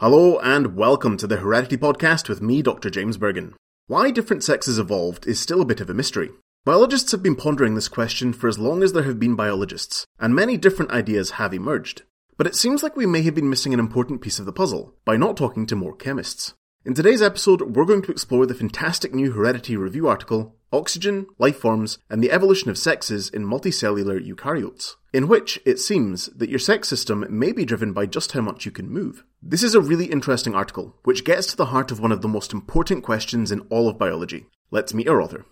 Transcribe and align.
Hello 0.00 0.38
and 0.38 0.76
welcome 0.76 1.18
to 1.18 1.26
the 1.26 1.36
Heredity 1.36 1.76
Podcast 1.76 2.30
with 2.30 2.40
me, 2.40 2.62
Dr. 2.62 2.88
James 2.88 3.18
Burgon. 3.18 3.52
Why 3.86 4.10
different 4.10 4.42
sexes 4.42 4.78
evolved 4.78 5.26
is 5.26 5.38
still 5.38 5.60
a 5.60 5.66
bit 5.66 5.82
of 5.82 5.90
a 5.90 5.94
mystery. 5.94 6.30
Biologists 6.64 7.12
have 7.12 7.22
been 7.22 7.36
pondering 7.36 7.74
this 7.74 7.88
question 7.88 8.32
for 8.32 8.48
as 8.48 8.58
long 8.58 8.82
as 8.82 8.94
there 8.94 9.02
have 9.02 9.18
been 9.18 9.36
biologists, 9.36 10.06
and 10.18 10.34
many 10.34 10.56
different 10.56 10.90
ideas 10.90 11.32
have 11.32 11.52
emerged. 11.52 12.04
But 12.38 12.46
it 12.46 12.56
seems 12.56 12.82
like 12.82 12.96
we 12.96 13.04
may 13.04 13.20
have 13.20 13.34
been 13.34 13.50
missing 13.50 13.74
an 13.74 13.78
important 13.78 14.22
piece 14.22 14.38
of 14.38 14.46
the 14.46 14.54
puzzle 14.54 14.94
by 15.04 15.18
not 15.18 15.36
talking 15.36 15.66
to 15.66 15.76
more 15.76 15.94
chemists. 15.94 16.54
In 16.82 16.94
today's 16.94 17.20
episode, 17.20 17.76
we're 17.76 17.84
going 17.84 18.00
to 18.00 18.10
explore 18.10 18.46
the 18.46 18.54
fantastic 18.54 19.12
new 19.12 19.32
Heredity 19.32 19.76
review 19.76 20.08
article, 20.08 20.56
Oxygen, 20.72 21.26
Life 21.38 21.58
Forms, 21.58 21.98
and 22.08 22.22
the 22.24 22.32
Evolution 22.32 22.70
of 22.70 22.78
Sexes 22.78 23.28
in 23.28 23.44
Multicellular 23.44 24.18
Eukaryotes, 24.18 24.94
in 25.12 25.28
which 25.28 25.60
it 25.66 25.78
seems 25.78 26.28
that 26.28 26.48
your 26.48 26.58
sex 26.58 26.88
system 26.88 27.26
may 27.28 27.52
be 27.52 27.66
driven 27.66 27.92
by 27.92 28.06
just 28.06 28.32
how 28.32 28.40
much 28.40 28.64
you 28.64 28.72
can 28.72 28.88
move. 28.88 29.24
This 29.42 29.62
is 29.62 29.74
a 29.74 29.80
really 29.82 30.06
interesting 30.06 30.54
article, 30.54 30.96
which 31.04 31.26
gets 31.26 31.48
to 31.48 31.56
the 31.56 31.66
heart 31.66 31.90
of 31.90 32.00
one 32.00 32.12
of 32.12 32.22
the 32.22 32.28
most 32.28 32.50
important 32.50 33.04
questions 33.04 33.52
in 33.52 33.60
all 33.68 33.86
of 33.86 33.98
biology. 33.98 34.46
Let's 34.70 34.94
meet 34.94 35.06
our 35.06 35.20
author. 35.20 35.44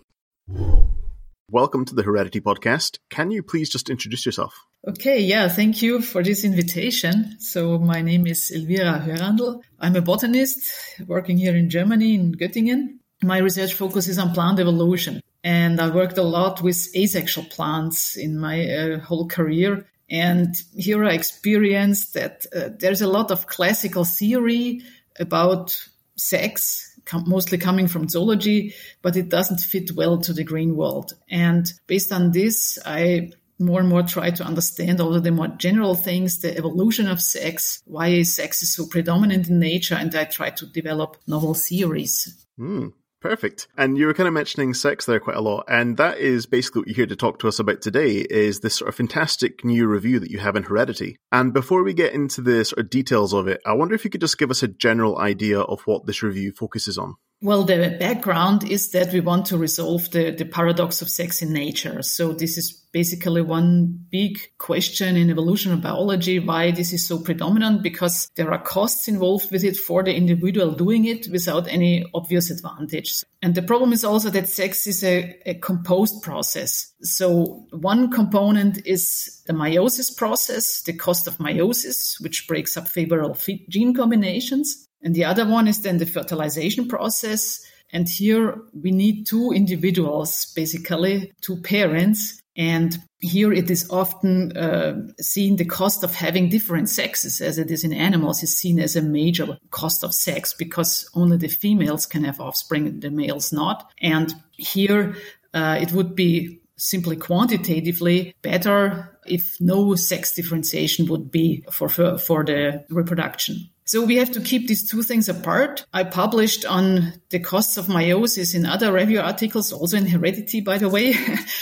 Welcome 1.51 1.83
to 1.85 1.95
the 1.95 2.03
Heredity 2.03 2.41
Podcast. 2.41 2.99
Can 3.09 3.31
you 3.31 3.41
please 3.41 3.71
just 3.71 3.89
introduce 3.89 4.23
yourself? 4.23 4.67
Okay, 4.87 5.19
yeah, 5.19 5.47
thank 5.47 5.81
you 5.81 5.99
for 5.99 6.21
this 6.21 6.43
invitation. 6.43 7.37
So 7.39 7.79
my 7.79 8.03
name 8.03 8.27
is 8.27 8.51
Elvira 8.51 9.03
Hörandl. 9.03 9.63
I'm 9.79 9.95
a 9.95 10.01
botanist 10.01 10.59
working 11.07 11.37
here 11.37 11.55
in 11.55 11.71
Germany 11.71 12.13
in 12.13 12.35
Göttingen. 12.35 12.99
My 13.23 13.39
research 13.39 13.73
focuses 13.73 14.19
on 14.19 14.35
plant 14.35 14.59
evolution 14.59 15.21
and 15.43 15.81
I 15.81 15.89
worked 15.89 16.19
a 16.19 16.23
lot 16.23 16.61
with 16.61 16.95
asexual 16.95 17.45
plants 17.45 18.15
in 18.15 18.37
my 18.37 18.69
uh, 18.71 18.99
whole 18.99 19.27
career. 19.27 19.87
And 20.07 20.53
here 20.77 21.03
I 21.03 21.13
experienced 21.13 22.13
that 22.13 22.45
uh, 22.55 22.69
there's 22.77 23.01
a 23.01 23.07
lot 23.07 23.31
of 23.31 23.47
classical 23.47 24.05
theory 24.05 24.83
about 25.19 25.75
sex, 26.15 26.88
com- 27.09 27.25
mostly 27.27 27.57
coming 27.57 27.87
from 27.87 28.07
zoology, 28.07 28.73
but 29.01 29.17
it 29.17 29.29
doesn't 29.29 29.59
fit 29.59 29.91
well 29.95 30.19
to 30.19 30.31
the 30.31 30.43
green 30.43 30.75
world. 30.75 31.13
And 31.29 31.71
based 31.87 32.11
on 32.11 32.31
this, 32.31 32.77
I 32.85 33.31
more 33.59 33.81
and 33.81 33.89
more 33.89 34.03
try 34.03 34.31
to 34.31 34.43
understand 34.43 35.01
all 35.01 35.13
of 35.13 35.23
the 35.23 35.31
more 35.31 35.49
general 35.49 35.95
things, 35.95 36.39
the 36.39 36.55
evolution 36.55 37.07
of 37.07 37.21
sex, 37.21 37.81
why 37.85 38.23
sex 38.23 38.61
is 38.61 38.73
so 38.73 38.85
predominant 38.85 39.49
in 39.49 39.59
nature, 39.59 39.95
and 39.95 40.15
I 40.15 40.23
try 40.23 40.51
to 40.51 40.65
develop 40.65 41.17
novel 41.27 41.53
theories. 41.53 42.45
Mm, 42.57 42.93
perfect. 43.21 43.67
And 43.77 43.97
you 43.97 44.07
were 44.07 44.13
kind 44.13 44.27
of 44.27 44.33
mentioning 44.33 44.73
sex 44.73 45.05
there 45.05 45.19
quite 45.19 45.37
a 45.37 45.41
lot, 45.41 45.65
and 45.67 45.97
that 45.97 46.17
is 46.19 46.45
basically 46.45 46.81
what 46.81 46.87
you're 46.87 46.95
here 46.95 47.05
to 47.07 47.15
talk 47.15 47.39
to 47.39 47.47
us 47.47 47.59
about 47.59 47.81
today 47.81 48.17
is 48.17 48.59
this 48.59 48.75
sort 48.75 48.89
of 48.89 48.95
fantastic 48.95 49.63
new 49.63 49.87
review 49.87 50.19
that 50.19 50.31
you 50.31 50.39
have 50.39 50.55
in 50.55 50.63
Heredity. 50.63 51.17
And 51.31 51.53
before 51.53 51.83
we 51.83 51.93
get 51.93 52.13
into 52.13 52.41
the 52.41 52.63
sort 52.65 52.79
of 52.79 52.89
details 52.89 53.33
of 53.33 53.47
it, 53.47 53.61
I 53.65 53.73
wonder 53.73 53.95
if 53.95 54.03
you 54.03 54.09
could 54.09 54.21
just 54.21 54.37
give 54.37 54.51
us 54.51 54.63
a 54.63 54.67
general 54.67 55.17
idea 55.17 55.59
of 55.59 55.81
what 55.81 56.05
this 56.05 56.23
review 56.23 56.51
focuses 56.51 56.97
on. 56.97 57.15
Well, 57.41 57.63
the 57.63 57.95
background 57.97 58.69
is 58.69 58.91
that 58.91 59.13
we 59.13 59.21
want 59.21 59.45
to 59.45 59.57
resolve 59.57 60.11
the, 60.11 60.31
the 60.31 60.43
paradox 60.43 61.01
of 61.01 61.09
sex 61.09 61.41
in 61.41 61.53
nature. 61.53 62.01
So 62.01 62.33
this 62.33 62.57
is 62.57 62.73
basically 62.91 63.41
one 63.41 64.07
big 64.11 64.39
question 64.57 65.15
in 65.15 65.29
evolutionary 65.29 65.79
biology, 65.79 66.39
why 66.39 66.71
this 66.71 66.91
is 66.91 67.07
so 67.07 67.17
predominant, 67.17 67.81
because 67.81 68.29
there 68.35 68.51
are 68.51 68.61
costs 68.61 69.07
involved 69.07 69.51
with 69.51 69.63
it 69.63 69.77
for 69.77 70.03
the 70.03 70.13
individual 70.13 70.71
doing 70.71 71.05
it 71.05 71.27
without 71.31 71.69
any 71.69 72.03
obvious 72.13 72.51
advantage. 72.51 73.23
And 73.41 73.55
the 73.55 73.61
problem 73.61 73.93
is 73.93 74.03
also 74.03 74.29
that 74.31 74.49
sex 74.49 74.85
is 74.85 75.01
a, 75.01 75.39
a 75.45 75.53
composed 75.53 76.21
process. 76.21 76.93
So 77.03 77.65
one 77.71 78.11
component 78.11 78.85
is 78.85 79.41
the 79.47 79.53
meiosis 79.53 80.13
process, 80.17 80.81
the 80.81 80.91
cost 80.91 81.25
of 81.25 81.37
meiosis, 81.37 82.21
which 82.21 82.49
breaks 82.49 82.75
up 82.75 82.89
favorable 82.89 83.37
gene 83.69 83.93
combinations. 83.93 84.88
And 85.01 85.15
the 85.15 85.25
other 85.25 85.45
one 85.45 85.67
is 85.67 85.81
then 85.81 85.97
the 85.97 86.05
fertilization 86.05 86.87
process. 86.87 87.65
And 87.91 88.07
here 88.07 88.61
we 88.73 88.91
need 88.91 89.25
two 89.25 89.51
individuals, 89.51 90.51
basically 90.55 91.31
two 91.41 91.57
parents. 91.61 92.41
And 92.55 92.97
here 93.19 93.53
it 93.53 93.69
is 93.69 93.89
often 93.89 94.55
uh, 94.57 95.07
seen 95.19 95.55
the 95.55 95.65
cost 95.65 96.03
of 96.03 96.13
having 96.13 96.49
different 96.49 96.89
sexes, 96.89 97.41
as 97.41 97.57
it 97.57 97.71
is 97.71 97.83
in 97.83 97.93
animals, 97.93 98.43
is 98.43 98.57
seen 98.57 98.79
as 98.79 98.95
a 98.95 99.01
major 99.01 99.57
cost 99.71 100.03
of 100.03 100.13
sex 100.13 100.53
because 100.53 101.09
only 101.15 101.37
the 101.37 101.47
females 101.47 102.05
can 102.05 102.25
have 102.25 102.39
offspring, 102.39 102.99
the 102.99 103.09
males 103.09 103.53
not. 103.53 103.91
And 104.01 104.33
here 104.51 105.15
uh, 105.53 105.79
it 105.81 105.93
would 105.93 106.15
be 106.15 106.59
simply 106.75 107.15
quantitatively 107.15 108.35
better 108.41 109.17
if 109.25 109.57
no 109.59 109.95
sex 109.95 110.33
differentiation 110.33 111.07
would 111.07 111.31
be 111.31 111.63
for, 111.71 111.89
for, 111.89 112.17
for 112.17 112.43
the 112.43 112.85
reproduction. 112.89 113.69
So 113.89 114.05
we 114.05 114.17
have 114.17 114.29
to 114.33 114.39
keep 114.39 114.67
these 114.67 114.87
two 114.87 115.01
things 115.01 115.29
apart. 115.29 115.83
I 115.91 116.03
published 116.03 116.63
on 116.63 117.13
the 117.31 117.39
costs 117.39 117.75
of 117.75 117.87
meiosis 117.87 118.53
in 118.53 118.67
other 118.67 118.93
review 118.93 119.19
articles, 119.19 119.73
also 119.73 119.97
in 119.97 120.05
Heredity, 120.05 120.61
by 120.61 120.77
the 120.77 120.87
way, 120.87 121.15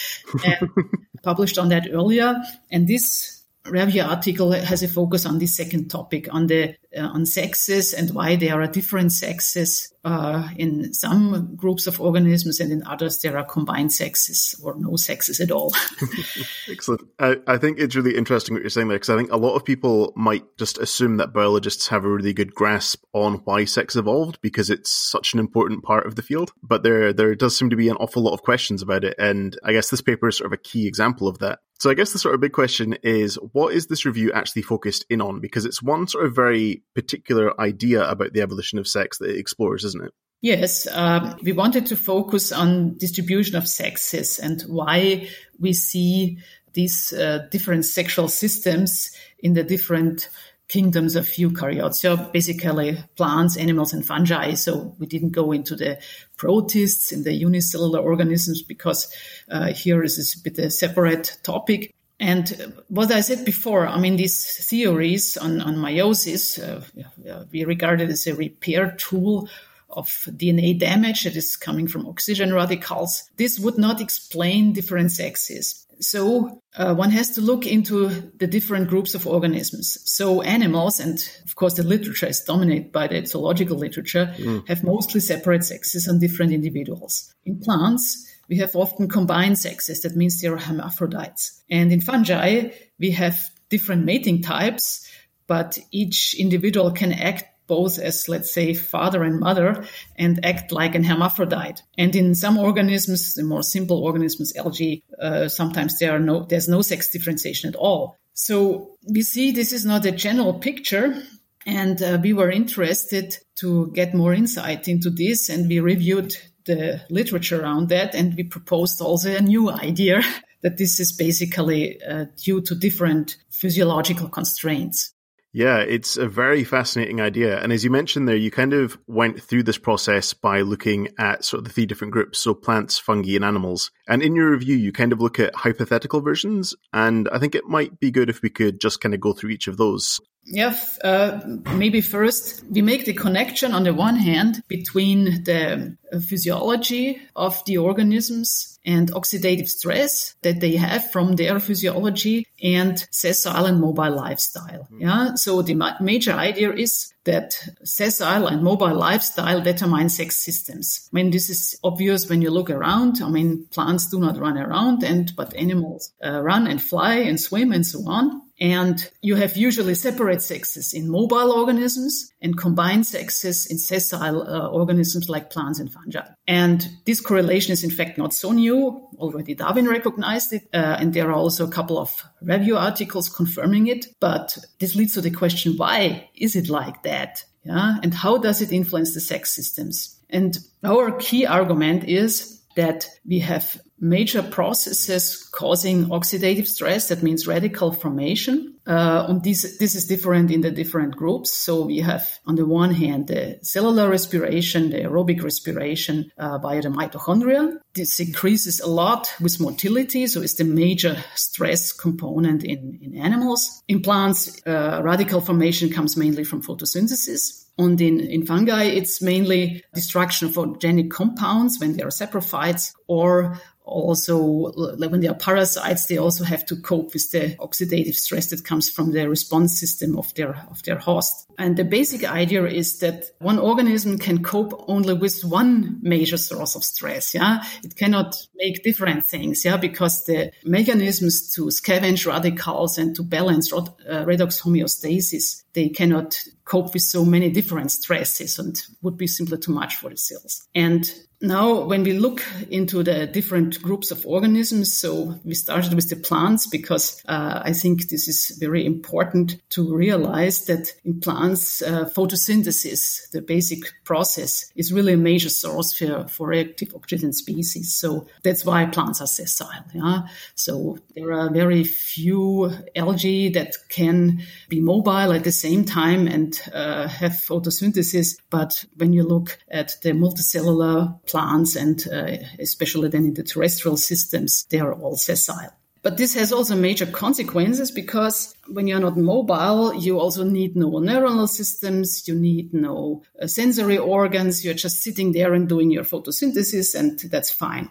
published 1.23 1.57
on 1.57 1.69
that 1.69 1.87
earlier. 1.89 2.35
And 2.69 2.85
this 2.85 3.45
review 3.63 4.01
article 4.01 4.51
has 4.51 4.83
a 4.83 4.89
focus 4.89 5.25
on 5.25 5.39
the 5.39 5.47
second 5.47 5.87
topic, 5.89 6.27
on 6.33 6.47
the 6.47 6.75
on 6.95 7.25
sexes 7.25 7.93
and 7.93 8.11
why 8.11 8.35
there 8.35 8.61
are 8.61 8.67
different 8.67 9.11
sexes 9.11 9.93
uh, 10.07 10.47
in 10.55 10.93
some 10.93 11.53
groups 11.55 11.85
of 11.85 11.99
organisms, 11.99 12.61
and 12.61 12.71
in 12.71 12.81
others 12.87 13.21
there 13.21 13.37
are 13.37 13.43
combined 13.43 13.91
sexes 13.91 14.55
or 14.63 14.75
no 14.79 14.95
sexes 14.95 15.41
at 15.41 15.51
all. 15.51 15.73
Excellent. 16.69 17.01
I, 17.19 17.37
I, 17.45 17.57
think 17.57 17.77
it's 17.77 17.95
really 17.95 18.15
interesting 18.15 18.55
what 18.55 18.61
you're 18.61 18.69
saying 18.69 18.87
there 18.87 18.95
because 18.95 19.09
I 19.09 19.17
think 19.17 19.33
a 19.33 19.37
lot 19.37 19.55
of 19.55 19.65
people 19.65 20.13
might 20.15 20.45
just 20.57 20.77
assume 20.77 21.17
that 21.17 21.33
biologists 21.33 21.89
have 21.89 22.05
a 22.05 22.09
really 22.09 22.33
good 22.33 22.55
grasp 22.55 23.03
on 23.11 23.35
why 23.43 23.65
sex 23.65 23.97
evolved 23.97 24.39
because 24.41 24.69
it's 24.69 24.89
such 24.89 25.33
an 25.33 25.41
important 25.41 25.83
part 25.83 26.05
of 26.05 26.15
the 26.15 26.21
field. 26.21 26.53
But 26.63 26.83
there 26.83 27.11
there 27.11 27.35
does 27.35 27.57
seem 27.57 27.69
to 27.71 27.75
be 27.75 27.89
an 27.89 27.97
awful 27.97 28.23
lot 28.23 28.33
of 28.33 28.43
questions 28.43 28.81
about 28.81 29.03
it, 29.03 29.15
and 29.19 29.59
I 29.61 29.73
guess 29.73 29.89
this 29.89 30.01
paper 30.01 30.29
is 30.29 30.37
sort 30.37 30.45
of 30.45 30.53
a 30.53 30.61
key 30.61 30.87
example 30.87 31.27
of 31.27 31.39
that. 31.39 31.59
So 31.79 31.91
I 31.91 31.93
guess 31.93 32.11
the 32.11 32.19
sort 32.19 32.33
of 32.33 32.41
big 32.41 32.53
question 32.53 32.97
is, 33.03 33.35
what 33.51 33.73
is 33.73 33.85
this 33.85 34.05
review 34.05 34.31
actually 34.31 34.63
focused 34.63 35.05
in 35.09 35.21
on? 35.21 35.39
Because 35.39 35.65
it's 35.65 35.81
one 35.81 36.07
sort 36.07 36.25
of 36.25 36.33
very 36.33 36.81
particular 36.95 37.59
idea 37.59 38.07
about 38.07 38.33
the 38.33 38.41
evolution 38.41 38.79
of 38.79 38.87
sex 38.87 39.17
that 39.19 39.29
it 39.29 39.39
explores, 39.39 39.83
isn't 39.83 40.03
it? 40.03 40.13
Yes, 40.41 40.87
um, 40.91 41.35
we 41.41 41.51
wanted 41.51 41.87
to 41.87 41.95
focus 41.95 42.51
on 42.51 42.97
distribution 42.97 43.55
of 43.55 43.67
sexes 43.67 44.37
and 44.37 44.61
why 44.63 45.29
we 45.59 45.73
see 45.73 46.37
these 46.73 47.11
uh, 47.11 47.47
different 47.49 47.85
sexual 47.85 48.27
systems 48.27 49.11
in 49.39 49.53
the 49.53 49.63
different 49.63 50.29
kingdoms 50.67 51.15
of 51.15 51.25
eukaryotes. 51.25 51.95
So 51.95 52.17
basically 52.17 52.97
plants, 53.15 53.57
animals, 53.57 53.93
and 53.93 54.05
fungi. 54.05 54.53
So 54.53 54.95
we 54.99 55.07
didn't 55.07 55.31
go 55.31 55.51
into 55.51 55.75
the 55.75 55.99
protists 56.35 57.11
in 57.11 57.23
the 57.23 57.33
unicellular 57.33 57.99
organisms 57.99 58.61
because 58.61 59.11
uh, 59.49 59.73
here 59.73 60.03
is 60.03 60.35
a 60.39 60.43
bit 60.43 60.59
a 60.59 60.69
separate 60.69 61.37
topic. 61.41 61.95
And 62.19 62.73
what 62.87 63.11
I 63.11 63.21
said 63.21 63.45
before, 63.45 63.87
I 63.87 63.99
mean, 63.99 64.15
these 64.15 64.65
theories 64.65 65.37
on, 65.37 65.61
on 65.61 65.75
meiosis, 65.75 66.57
uh, 66.57 67.43
we 67.51 67.63
regard 67.63 68.01
it 68.01 68.09
as 68.09 68.25
a 68.25 68.35
repair 68.35 68.95
tool 68.97 69.47
of 69.89 70.07
DNA 70.29 70.77
damage 70.77 71.23
that 71.23 71.35
is 71.35 71.55
coming 71.55 71.87
from 71.87 72.07
oxygen 72.07 72.53
radicals. 72.53 73.29
This 73.37 73.59
would 73.59 73.77
not 73.77 74.01
explain 74.01 74.73
different 74.73 75.11
sexes. 75.11 75.85
So 75.99 76.61
uh, 76.75 76.93
one 76.93 77.09
has 77.11 77.31
to 77.31 77.41
look 77.41 77.65
into 77.65 78.09
the 78.37 78.47
different 78.47 78.87
groups 78.87 79.15
of 79.15 79.25
organisms. 79.25 79.97
So 80.05 80.41
animals, 80.41 80.99
and 80.99 81.17
of 81.45 81.55
course 81.55 81.75
the 81.75 81.83
literature 81.83 82.27
is 82.27 82.41
dominated 82.41 82.91
by 82.91 83.07
the 83.07 83.25
zoological 83.25 83.77
literature, 83.77 84.33
mm. 84.37 84.67
have 84.67 84.83
mostly 84.83 85.19
separate 85.19 85.63
sexes 85.63 86.07
on 86.07 86.19
different 86.19 86.53
individuals. 86.53 87.33
In 87.45 87.59
plants, 87.59 88.27
we 88.49 88.57
have 88.57 88.75
often 88.75 89.07
combined 89.07 89.59
sexes. 89.59 90.01
That 90.01 90.15
means 90.15 90.39
they 90.39 90.47
are 90.47 90.57
hermaphrodites. 90.57 91.61
And 91.69 91.91
in 91.91 92.01
fungi, 92.01 92.69
we 92.99 93.11
have 93.11 93.49
different 93.69 94.05
mating 94.05 94.41
types, 94.41 95.09
but 95.47 95.77
each 95.91 96.35
individual 96.39 96.91
can 96.91 97.11
act 97.11 97.45
both 97.67 97.99
as, 97.99 98.29
let's 98.29 98.51
say, 98.51 98.73
father 98.73 99.23
and 99.23 99.39
mother 99.39 99.85
and 100.15 100.43
act 100.45 100.71
like 100.71 100.95
an 100.95 101.03
hermaphrodite. 101.03 101.81
And 101.97 102.15
in 102.15 102.33
some 102.33 102.57
organisms, 102.57 103.35
the 103.35 103.43
more 103.43 103.61
simple 103.61 104.03
organisms, 104.03 104.55
algae, 104.55 105.03
uh, 105.21 105.49
sometimes 105.49 105.99
there 105.99 106.15
are 106.15 106.19
no, 106.19 106.45
there's 106.45 106.69
no 106.69 106.81
sex 106.81 107.09
differentiation 107.09 107.69
at 107.69 107.75
all. 107.75 108.17
So 108.33 108.91
we 109.11 109.21
see 109.21 109.51
this 109.51 109.73
is 109.73 109.85
not 109.85 110.05
a 110.05 110.11
general 110.11 110.53
picture. 110.53 111.21
And 111.65 112.01
uh, 112.01 112.17
we 112.21 112.31
were 112.31 112.49
interested 112.49 113.37
to 113.57 113.91
get 113.93 114.13
more 114.13 114.33
insight 114.33 114.87
into 114.87 115.09
this 115.09 115.49
and 115.49 115.67
we 115.67 115.81
reviewed 115.81 116.33
the 116.67 117.01
literature 117.09 117.61
around 117.61 117.89
that. 117.89 118.13
And 118.13 118.35
we 118.35 118.43
proposed 118.43 119.01
also 119.01 119.35
a 119.35 119.41
new 119.41 119.71
idea 119.71 120.21
that 120.61 120.77
this 120.77 120.99
is 120.99 121.11
basically 121.11 122.01
uh, 122.03 122.25
due 122.43 122.61
to 122.61 122.75
different 122.75 123.37
physiological 123.49 124.29
constraints. 124.29 125.13
Yeah, 125.53 125.77
it's 125.79 126.17
a 126.17 126.27
very 126.27 126.63
fascinating 126.63 127.19
idea. 127.19 127.59
And 127.59 127.71
as 127.71 127.83
you 127.83 127.89
mentioned 127.89 128.27
there, 128.27 128.35
you 128.35 128.51
kind 128.51 128.73
of 128.73 128.95
went 129.07 129.41
through 129.41 129.63
this 129.63 129.79
process 129.79 130.31
by 130.31 130.61
looking 130.61 131.07
at 131.17 131.43
sort 131.43 131.59
of 131.59 131.63
the 131.63 131.71
three 131.71 131.87
different 131.87 132.13
groups, 132.13 132.37
so 132.37 132.53
plants, 132.53 132.99
fungi, 132.99 133.35
and 133.35 133.43
animals. 133.43 133.89
And 134.07 134.21
in 134.21 134.35
your 134.35 134.51
review, 134.51 134.75
you 134.75 134.91
kind 134.91 135.11
of 135.11 135.19
look 135.19 135.39
at 135.39 135.55
hypothetical 135.55 136.21
versions. 136.21 136.75
And 136.93 137.27
I 137.29 137.39
think 137.39 137.55
it 137.55 137.65
might 137.65 137.99
be 137.99 138.11
good 138.11 138.29
if 138.29 138.43
we 138.43 138.51
could 138.51 138.79
just 138.79 139.01
kind 139.01 139.15
of 139.15 139.21
go 139.21 139.33
through 139.33 139.49
each 139.49 139.67
of 139.67 139.77
those. 139.77 140.19
Yeah, 140.49 140.77
uh, 141.03 141.41
maybe 141.75 141.99
first 141.99 142.63
we 142.69 142.81
make 142.81 143.05
the 143.05 143.13
connection 143.13 143.73
on 143.73 143.83
the 143.83 143.93
one 143.93 144.15
hand 144.15 144.63
between 144.69 145.43
the 145.43 145.97
physiology 146.21 147.21
of 147.35 147.63
the 147.65 147.77
organisms 147.77 148.79
and 148.85 149.11
oxidative 149.11 149.67
stress 149.67 150.35
that 150.43 150.61
they 150.61 150.77
have 150.77 151.11
from 151.11 151.33
their 151.35 151.59
physiology 151.59 152.47
and 152.63 153.05
sessile 153.11 153.65
and 153.65 153.81
mobile 153.81 154.15
lifestyle. 154.15 154.87
Mm. 154.93 155.01
Yeah. 155.01 155.35
So 155.35 155.61
the 155.61 155.75
ma- 155.75 155.97
major 155.99 156.31
idea 156.31 156.71
is 156.71 157.13
that 157.25 157.61
sessile 157.83 158.47
and 158.47 158.63
mobile 158.63 158.95
lifestyle 158.95 159.61
determine 159.61 160.07
sex 160.07 160.37
systems. 160.37 161.09
I 161.11 161.15
mean, 161.17 161.31
this 161.31 161.49
is 161.49 161.77
obvious 161.83 162.29
when 162.29 162.41
you 162.41 162.49
look 162.49 162.69
around. 162.69 163.21
I 163.21 163.29
mean, 163.29 163.67
plants 163.71 164.09
do 164.09 164.19
not 164.19 164.39
run 164.39 164.57
around 164.57 165.03
and, 165.03 165.33
but 165.35 165.53
animals 165.55 166.13
uh, 166.23 166.41
run 166.41 166.67
and 166.67 166.81
fly 166.81 167.15
and 167.15 167.37
swim 167.37 167.73
and 167.73 167.85
so 167.85 168.07
on. 168.07 168.43
And 168.59 169.07
you 169.21 169.35
have 169.35 169.55
usually 169.55 169.93
separate 169.93 170.41
sexes 170.41 170.93
in 170.93 171.09
mobile 171.09 171.51
organisms 171.51 172.31
and 172.41 172.57
combined 172.57 173.05
sexes 173.05 173.67
in 173.67 173.77
sessile 173.77 174.41
uh, 174.41 174.67
organisms 174.69 175.29
like 175.29 175.51
plants 175.51 175.79
and 175.79 175.91
fungi. 175.91 176.25
And 176.47 176.87
this 177.05 177.21
correlation 177.21 177.73
is 177.73 177.83
in 177.83 177.91
fact 177.91 178.17
not 178.17 178.33
so 178.33 178.51
new. 178.51 179.07
Already 179.17 179.53
Darwin 179.53 179.87
recognized 179.87 180.53
it. 180.53 180.67
Uh, 180.73 180.97
and 180.99 181.13
there 181.13 181.29
are 181.29 181.35
also 181.35 181.67
a 181.67 181.71
couple 181.71 181.99
of 181.99 182.23
review 182.41 182.77
articles 182.77 183.29
confirming 183.29 183.87
it. 183.87 184.07
But 184.19 184.57
this 184.79 184.95
leads 184.95 185.13
to 185.13 185.21
the 185.21 185.31
question, 185.31 185.77
why 185.77 186.29
is 186.33 186.55
it 186.55 186.69
like 186.69 187.03
that? 187.03 187.43
Yeah. 187.63 187.97
And 188.01 188.13
how 188.13 188.37
does 188.37 188.61
it 188.61 188.71
influence 188.71 189.13
the 189.13 189.19
sex 189.19 189.51
systems? 189.51 190.17
And 190.29 190.57
our 190.83 191.11
key 191.11 191.45
argument 191.45 192.05
is 192.05 192.61
that 192.75 193.07
we 193.25 193.39
have 193.39 193.79
major 193.99 194.43
processes 194.43 195.49
causing 195.51 196.05
oxidative 196.05 196.67
stress. 196.67 197.09
That 197.09 197.23
means 197.23 197.47
radical 197.47 197.91
formation. 197.91 198.75
Uh, 198.85 199.25
and 199.27 199.43
this, 199.43 199.77
this 199.79 199.95
is 199.95 200.05
different 200.05 200.51
in 200.51 200.61
the 200.61 200.71
different 200.71 201.15
groups. 201.15 201.51
So 201.51 201.85
we 201.85 201.97
have, 201.99 202.39
on 202.45 202.55
the 202.55 202.65
one 202.65 202.93
hand, 202.93 203.27
the 203.27 203.59
cellular 203.61 204.09
respiration, 204.09 204.91
the 204.91 205.01
aerobic 205.01 205.43
respiration 205.43 206.31
uh, 206.37 206.57
via 206.59 206.81
the 206.81 206.89
mitochondria. 206.89 207.77
This 207.93 208.19
increases 208.19 208.79
a 208.79 208.87
lot 208.87 209.33
with 209.41 209.59
motility. 209.59 210.27
So 210.27 210.41
it's 210.41 210.55
the 210.55 210.63
major 210.63 211.17
stress 211.35 211.91
component 211.91 212.63
in, 212.63 212.99
in 213.01 213.17
animals. 213.17 213.83
In 213.87 214.01
plants, 214.01 214.61
uh, 214.65 215.01
radical 215.03 215.41
formation 215.41 215.89
comes 215.89 216.15
mainly 216.15 216.43
from 216.43 216.61
photosynthesis. 216.61 217.65
And 217.79 217.99
in, 218.01 218.19
in 218.19 218.45
fungi, 218.45 218.85
it's 218.85 219.21
mainly 219.21 219.83
destruction 219.93 220.47
of 220.47 220.57
organic 220.57 221.11
compounds 221.11 221.79
when 221.79 221.95
they 221.95 222.03
are 222.03 222.07
saprophytes 222.07 222.93
or 223.07 223.59
also 223.87 224.37
like 224.75 225.09
when 225.09 225.21
they 225.21 225.27
are 225.27 225.33
parasites 225.33 226.05
they 226.07 226.17
also 226.17 226.43
have 226.43 226.65
to 226.65 226.75
cope 226.75 227.13
with 227.13 227.31
the 227.31 227.55
oxidative 227.59 228.15
stress 228.15 228.47
that 228.49 228.63
comes 228.63 228.89
from 228.89 229.11
the 229.11 229.27
response 229.29 229.79
system 229.79 230.17
of 230.17 230.33
their 230.35 230.55
of 230.69 230.83
their 230.83 230.97
host. 230.97 231.47
And 231.57 231.75
the 231.75 231.83
basic 231.83 232.23
idea 232.23 232.65
is 232.65 232.99
that 232.99 233.25
one 233.39 233.57
organism 233.57 234.19
can 234.19 234.43
cope 234.43 234.85
only 234.87 235.13
with 235.13 235.43
one 235.43 235.99
major 236.01 236.37
source 236.37 236.75
of 236.75 236.83
stress 236.83 237.33
yeah? 237.33 237.63
It 237.83 237.95
cannot 237.95 238.35
make 238.55 238.83
different 238.83 239.25
things 239.25 239.65
yeah? 239.65 239.77
Because 239.77 240.25
the 240.25 240.51
mechanisms 240.63 241.53
to 241.53 241.63
scavenge 241.67 242.27
radicals 242.27 242.97
and 242.97 243.15
to 243.15 243.23
balance 243.23 243.71
uh, 243.73 243.85
redox 244.25 244.61
homeostasis 244.61 245.63
they 245.73 245.89
cannot 245.89 246.43
cope 246.65 246.91
with 246.93 247.03
so 247.03 247.23
many 247.23 247.51
different 247.51 247.91
stresses 247.91 248.57
and 248.57 248.81
would 249.03 249.15
be 249.15 249.27
simply 249.27 249.59
too 249.59 249.71
much 249.71 249.95
for 249.95 250.09
the 250.09 250.17
cells. 250.17 250.67
And 250.73 251.09
now, 251.39 251.81
when 251.81 252.01
we 252.01 252.13
look 252.13 252.43
into 252.71 253.03
the 253.03 253.27
different 253.27 253.79
groups 253.83 254.09
of 254.09 254.25
organisms, 254.25 254.91
so 254.91 255.39
we 255.45 255.53
started 255.53 255.93
with 255.93 256.09
the 256.09 256.15
plants 256.15 256.65
because 256.65 257.21
uh, 257.27 257.61
I 257.63 257.73
think 257.73 258.09
this 258.09 258.27
is 258.27 258.57
very 258.59 258.83
important 258.83 259.61
to 259.69 259.95
realize 259.95 260.65
that 260.65 260.91
in 261.05 261.19
plants, 261.19 261.83
uh, 261.83 262.05
photosynthesis, 262.05 263.29
the 263.29 263.43
basic 263.43 263.81
process, 264.03 264.71
is 264.75 264.91
really 264.91 265.13
a 265.13 265.17
major 265.17 265.49
source 265.49 265.95
for, 265.95 266.27
for 266.27 266.47
reactive 266.47 266.95
oxygen 266.95 267.33
species. 267.33 267.95
So 267.95 268.25
that's 268.41 268.65
why 268.65 268.87
plants 268.87 269.21
are 269.21 269.27
sessile. 269.27 269.85
Yeah? 269.93 270.21
So 270.55 270.97
there 271.15 271.33
are 271.33 271.51
very 271.51 271.83
few 271.83 272.71
algae 272.95 273.49
that 273.49 273.75
can 273.89 274.41
be 274.69 274.81
mobile 274.81 275.33
at 275.33 275.43
the 275.43 275.51
same 275.51 275.85
time 275.85 276.25
and 276.27 276.59
uh, 276.73 277.07
have 277.07 277.33
photosynthesis. 277.33 278.39
But 278.49 278.85
when 278.95 279.13
you 279.13 279.21
look 279.21 279.59
at 279.69 279.97
the 280.01 280.13
multicellular 280.13 281.19
plants 281.27 281.75
and 281.75 282.07
uh, 282.11 282.37
especially 282.59 283.09
then 283.09 283.25
in 283.25 283.33
the 283.33 283.43
terrestrial 283.43 283.97
systems, 283.97 284.65
they 284.69 284.79
are 284.79 284.93
all 284.93 285.15
sessile. 285.15 285.73
But 286.03 286.17
this 286.17 286.35
has 286.35 286.53
also 286.53 286.75
major 286.75 287.05
consequences 287.05 287.91
because 287.91 288.55
when 288.67 288.87
you're 288.87 288.99
not 288.99 289.17
mobile, 289.17 289.93
you 289.93 290.19
also 290.19 290.43
need 290.43 290.75
no 290.75 290.91
neuronal 290.91 291.49
systems, 291.49 292.27
you 292.27 292.35
need 292.35 292.73
no 292.73 293.23
uh, 293.41 293.47
sensory 293.47 293.97
organs, 293.97 294.63
you're 294.63 294.73
just 294.73 295.01
sitting 295.01 295.33
there 295.33 295.53
and 295.53 295.67
doing 295.67 295.91
your 295.91 296.05
photosynthesis, 296.05 296.97
and 296.97 297.19
that's 297.31 297.51
fine. 297.51 297.89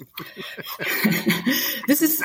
this 1.86 2.02
is, 2.02 2.22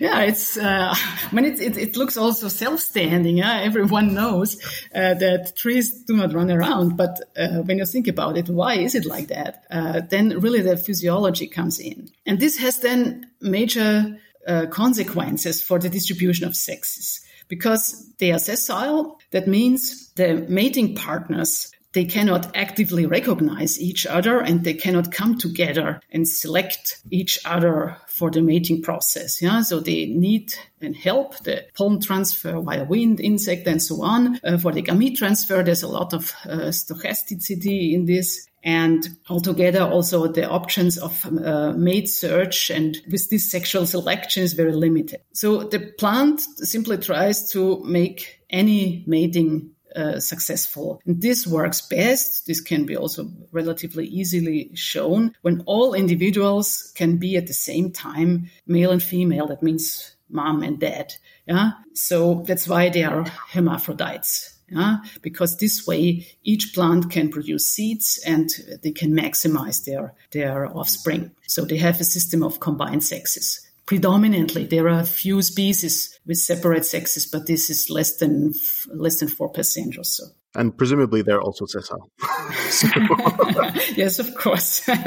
yeah, 0.00 0.20
it's, 0.22 0.56
uh, 0.56 0.94
I 0.94 1.34
mean, 1.34 1.44
it, 1.44 1.60
it, 1.60 1.76
it 1.76 1.96
looks 1.96 2.16
also 2.16 2.48
self-standing. 2.48 3.38
Yeah? 3.38 3.60
Everyone 3.60 4.14
knows 4.14 4.62
uh, 4.94 5.14
that 5.14 5.56
trees 5.56 6.04
do 6.04 6.16
not 6.16 6.32
run 6.32 6.50
around. 6.50 6.96
But 6.96 7.20
uh, 7.36 7.62
when 7.62 7.78
you 7.78 7.86
think 7.86 8.08
about 8.08 8.36
it, 8.36 8.48
why 8.48 8.74
is 8.74 8.94
it 8.94 9.04
like 9.04 9.28
that? 9.28 9.64
Uh, 9.70 10.00
then 10.08 10.40
really 10.40 10.60
the 10.62 10.76
physiology 10.76 11.46
comes 11.46 11.78
in. 11.78 12.10
And 12.26 12.40
this 12.40 12.58
has 12.58 12.80
then 12.80 13.30
major 13.40 14.18
uh, 14.46 14.66
consequences 14.66 15.62
for 15.62 15.78
the 15.78 15.88
distribution 15.88 16.46
of 16.46 16.56
sexes 16.56 17.24
because 17.48 18.10
they 18.18 18.32
are 18.32 18.38
sessile. 18.38 19.18
That 19.30 19.46
means 19.46 20.10
the 20.14 20.46
mating 20.48 20.94
partners 20.94 21.70
they 21.92 22.04
cannot 22.04 22.56
actively 22.56 23.06
recognize 23.06 23.80
each 23.80 24.06
other 24.06 24.40
and 24.40 24.64
they 24.64 24.74
cannot 24.74 25.12
come 25.12 25.36
together 25.38 26.00
and 26.10 26.26
select 26.26 27.02
each 27.10 27.38
other 27.44 27.96
for 28.06 28.30
the 28.30 28.42
mating 28.42 28.82
process. 28.82 29.42
Yeah, 29.42 29.62
so 29.62 29.80
they 29.80 30.06
need 30.06 30.54
and 30.80 30.96
help 30.96 31.38
the 31.44 31.64
pollen 31.76 32.00
transfer 32.00 32.60
via 32.60 32.84
wind, 32.84 33.20
insect, 33.20 33.66
and 33.66 33.80
so 33.80 34.02
on. 34.02 34.40
Uh, 34.42 34.58
for 34.58 34.72
the 34.72 34.82
gamete 34.82 35.16
transfer, 35.16 35.62
there's 35.62 35.82
a 35.82 35.88
lot 35.88 36.12
of 36.12 36.32
uh, 36.44 36.70
stochasticity 36.70 37.92
in 37.92 38.06
this. 38.06 38.48
And 38.64 39.04
altogether, 39.28 39.82
also 39.82 40.28
the 40.28 40.48
options 40.48 40.96
of 40.96 41.26
uh, 41.26 41.72
mate 41.72 42.08
search 42.08 42.70
and 42.70 42.96
with 43.10 43.28
this 43.28 43.50
sexual 43.50 43.86
selection 43.86 44.44
is 44.44 44.52
very 44.52 44.72
limited. 44.72 45.20
So 45.32 45.64
the 45.64 45.92
plant 45.98 46.40
simply 46.40 46.98
tries 46.98 47.50
to 47.52 47.82
make 47.84 48.40
any 48.50 49.04
mating 49.06 49.72
uh, 49.96 50.20
successful. 50.20 51.00
And 51.06 51.20
this 51.20 51.46
works 51.46 51.80
best. 51.80 52.46
This 52.46 52.60
can 52.60 52.86
be 52.86 52.96
also 52.96 53.30
relatively 53.50 54.06
easily 54.06 54.70
shown 54.74 55.34
when 55.42 55.62
all 55.66 55.94
individuals 55.94 56.92
can 56.94 57.16
be 57.16 57.36
at 57.36 57.46
the 57.46 57.54
same 57.54 57.90
time 57.90 58.50
male 58.66 58.90
and 58.90 59.02
female. 59.02 59.46
That 59.46 59.62
means 59.62 60.16
mom 60.30 60.62
and 60.62 60.78
dad. 60.78 61.14
Yeah. 61.46 61.72
So 61.94 62.42
that's 62.46 62.66
why 62.66 62.88
they 62.88 63.04
are 63.04 63.24
hermaphrodites. 63.52 64.58
Yeah, 64.70 64.98
because 65.20 65.58
this 65.58 65.86
way 65.86 66.26
each 66.44 66.72
plant 66.72 67.10
can 67.10 67.28
produce 67.28 67.68
seeds 67.68 68.18
and 68.26 68.48
they 68.82 68.92
can 68.92 69.12
maximize 69.12 69.84
their 69.84 70.14
their 70.30 70.66
offspring. 70.74 71.32
So 71.46 71.66
they 71.66 71.76
have 71.76 72.00
a 72.00 72.04
system 72.04 72.42
of 72.42 72.60
combined 72.60 73.04
sexes 73.04 73.60
predominantly 73.92 74.64
there 74.64 74.88
are 74.88 75.00
a 75.00 75.04
few 75.04 75.42
species 75.42 76.18
with 76.24 76.38
separate 76.38 76.82
sexes 76.82 77.26
but 77.26 77.46
this 77.46 77.68
is 77.68 77.90
less 77.90 78.16
than 78.16 78.54
less 78.94 79.20
than 79.20 79.28
4% 79.28 79.98
or 79.98 80.04
so. 80.04 80.24
And 80.54 80.74
presumably 80.74 81.20
they're 81.20 81.42
also 81.42 81.66
sessile. 81.66 82.10
Yes 83.94 84.18
of 84.18 84.34
course 84.34 84.88
um, 84.88 84.98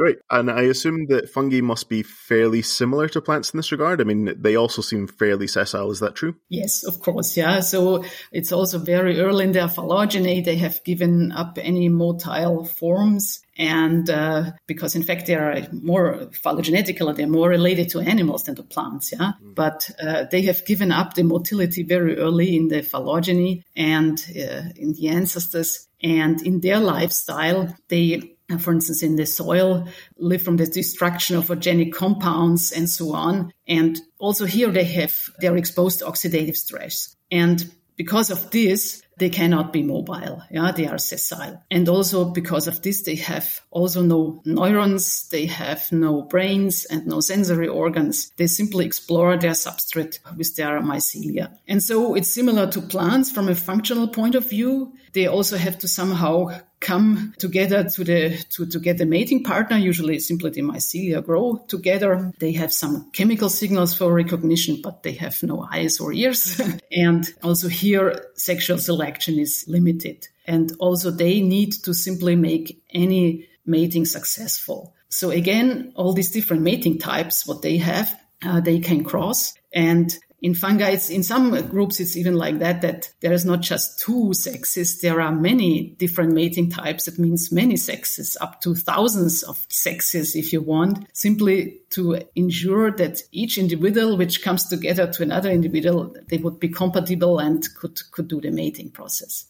Great. 0.00 0.16
And 0.30 0.50
I 0.50 0.62
assume 0.62 1.08
that 1.08 1.28
fungi 1.28 1.60
must 1.60 1.90
be 1.90 2.02
fairly 2.02 2.62
similar 2.62 3.06
to 3.10 3.20
plants 3.20 3.52
in 3.52 3.58
this 3.58 3.70
regard. 3.70 4.00
I 4.00 4.04
mean, 4.04 4.34
they 4.34 4.56
also 4.56 4.80
seem 4.80 5.06
fairly 5.06 5.46
sessile. 5.46 5.90
Is 5.90 6.00
that 6.00 6.14
true? 6.14 6.36
Yes, 6.48 6.84
of 6.84 7.00
course. 7.00 7.36
Yeah. 7.36 7.60
So 7.60 8.02
it's 8.32 8.50
also 8.50 8.78
very 8.78 9.20
early 9.20 9.44
in 9.44 9.52
their 9.52 9.68
phylogeny. 9.68 10.40
They 10.40 10.56
have 10.56 10.82
given 10.84 11.32
up 11.32 11.58
any 11.60 11.90
motile 11.90 12.66
forms. 12.66 13.42
And 13.58 14.08
uh, 14.08 14.52
because 14.66 14.94
in 14.94 15.02
fact 15.02 15.26
they 15.26 15.34
are 15.34 15.68
more 15.70 16.30
phylogenetically, 16.32 17.14
they're 17.14 17.26
more 17.26 17.50
related 17.50 17.90
to 17.90 18.00
animals 18.00 18.44
than 18.44 18.54
to 18.54 18.62
plants. 18.62 19.12
Yeah. 19.12 19.32
Mm. 19.44 19.54
But 19.54 19.90
uh, 20.02 20.24
they 20.30 20.40
have 20.42 20.64
given 20.64 20.92
up 20.92 21.12
the 21.12 21.24
motility 21.24 21.82
very 21.82 22.16
early 22.16 22.56
in 22.56 22.68
the 22.68 22.80
phylogeny 22.80 23.64
and 23.76 24.18
uh, 24.30 24.62
in 24.76 24.94
the 24.94 25.08
ancestors. 25.08 25.88
And 26.02 26.40
in 26.42 26.60
their 26.60 26.80
lifestyle, 26.80 27.76
they 27.88 28.36
uh, 28.50 28.58
for 28.58 28.72
instance, 28.72 29.02
in 29.02 29.16
the 29.16 29.26
soil, 29.26 29.86
live 30.18 30.42
from 30.42 30.56
the 30.56 30.66
destruction 30.66 31.36
of 31.36 31.50
organic 31.50 31.92
compounds 31.92 32.72
and 32.72 32.88
so 32.88 33.14
on. 33.14 33.52
And 33.68 33.98
also 34.18 34.44
here 34.44 34.70
they 34.70 34.84
have, 34.84 35.14
they're 35.38 35.56
exposed 35.56 36.00
to 36.00 36.06
oxidative 36.06 36.56
stress. 36.56 37.14
And 37.30 37.70
because 37.96 38.30
of 38.30 38.50
this, 38.50 39.02
they 39.20 39.30
cannot 39.30 39.72
be 39.72 39.82
mobile. 39.82 40.42
Yeah, 40.50 40.72
they 40.72 40.86
are 40.86 40.98
sessile. 40.98 41.62
And 41.70 41.88
also 41.88 42.24
because 42.24 42.66
of 42.66 42.82
this, 42.82 43.02
they 43.02 43.16
have 43.16 43.60
also 43.70 44.02
no 44.02 44.42
neurons, 44.44 45.28
they 45.28 45.46
have 45.46 45.92
no 45.92 46.22
brains 46.22 46.86
and 46.86 47.06
no 47.06 47.20
sensory 47.20 47.68
organs. 47.68 48.32
They 48.36 48.46
simply 48.46 48.86
explore 48.86 49.36
their 49.36 49.52
substrate 49.52 50.18
with 50.36 50.56
their 50.56 50.80
mycelia. 50.80 51.56
And 51.68 51.82
so 51.82 52.14
it's 52.14 52.32
similar 52.32 52.66
to 52.72 52.80
plants 52.80 53.30
from 53.30 53.48
a 53.48 53.54
functional 53.54 54.08
point 54.08 54.34
of 54.34 54.48
view. 54.48 54.94
They 55.12 55.26
also 55.26 55.58
have 55.58 55.78
to 55.80 55.88
somehow 55.88 56.60
come 56.80 57.34
together 57.38 57.84
to 57.84 58.04
the 58.04 58.44
to, 58.50 58.66
to 58.66 58.80
get 58.80 59.00
a 59.00 59.04
mating 59.04 59.44
partner. 59.44 59.76
Usually 59.76 60.18
simply 60.18 60.50
the 60.50 60.62
mycelia 60.62 61.24
grow 61.24 61.56
together. 61.68 62.32
They 62.38 62.52
have 62.52 62.72
some 62.72 63.10
chemical 63.12 63.48
signals 63.48 63.96
for 63.96 64.12
recognition, 64.12 64.80
but 64.82 65.02
they 65.02 65.12
have 65.12 65.42
no 65.42 65.66
eyes 65.70 66.00
or 66.00 66.12
ears. 66.12 66.60
and 66.92 67.26
also 67.42 67.68
here 67.68 68.26
sexual 68.34 68.78
selection 68.78 69.38
is 69.38 69.64
limited. 69.68 70.26
And 70.46 70.72
also 70.78 71.10
they 71.10 71.40
need 71.40 71.72
to 71.84 71.94
simply 71.94 72.34
make 72.34 72.82
any 72.90 73.48
mating 73.66 74.06
successful. 74.06 74.94
So 75.10 75.30
again, 75.30 75.92
all 75.96 76.12
these 76.12 76.30
different 76.30 76.62
mating 76.62 76.98
types, 76.98 77.46
what 77.46 77.62
they 77.62 77.76
have, 77.78 78.18
uh, 78.42 78.60
they 78.60 78.78
can 78.78 79.04
cross. 79.04 79.54
And 79.72 80.16
in 80.42 80.54
fungi, 80.54 80.90
it's, 80.90 81.10
in 81.10 81.22
some 81.22 81.50
groups, 81.68 82.00
it's 82.00 82.16
even 82.16 82.34
like 82.34 82.58
that, 82.60 82.80
that 82.80 83.10
there 83.20 83.32
is 83.32 83.44
not 83.44 83.60
just 83.60 83.98
two 83.98 84.32
sexes. 84.32 85.00
There 85.00 85.20
are 85.20 85.32
many 85.32 85.90
different 85.98 86.32
mating 86.32 86.70
types. 86.70 87.06
It 87.06 87.18
means 87.18 87.52
many 87.52 87.76
sexes, 87.76 88.36
up 88.40 88.60
to 88.62 88.74
thousands 88.74 89.42
of 89.42 89.64
sexes, 89.68 90.34
if 90.34 90.52
you 90.52 90.62
want, 90.62 91.06
simply 91.12 91.80
to 91.90 92.22
ensure 92.34 92.90
that 92.92 93.20
each 93.32 93.58
individual 93.58 94.16
which 94.16 94.42
comes 94.42 94.66
together 94.68 95.06
to 95.12 95.22
another 95.22 95.50
individual, 95.50 96.14
they 96.28 96.38
would 96.38 96.58
be 96.58 96.68
compatible 96.68 97.38
and 97.38 97.66
could, 97.76 97.98
could 98.12 98.28
do 98.28 98.40
the 98.40 98.50
mating 98.50 98.90
process. 98.90 99.46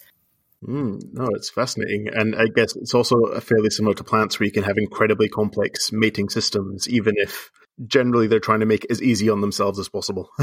Mm, 0.66 1.14
no, 1.14 1.28
it's 1.35 1.50
fascinating. 1.50 2.09
And 2.12 2.35
I 2.35 2.47
guess 2.47 2.76
it's 2.76 2.94
also 2.94 3.38
fairly 3.40 3.70
similar 3.70 3.94
to 3.94 4.04
plants 4.04 4.38
where 4.38 4.47
you 4.47 4.52
can 4.52 4.64
have 4.64 4.76
incredibly 4.76 5.28
complex 5.28 5.92
mating 5.92 6.28
systems, 6.28 6.88
even 6.88 7.14
if 7.16 7.50
generally 7.87 8.26
they're 8.26 8.40
trying 8.40 8.60
to 8.60 8.66
make 8.66 8.87
as 8.90 9.02
easy 9.02 9.28
on 9.30 9.40
themselves 9.40 9.78
as 9.78 9.88
possible. 9.88 10.30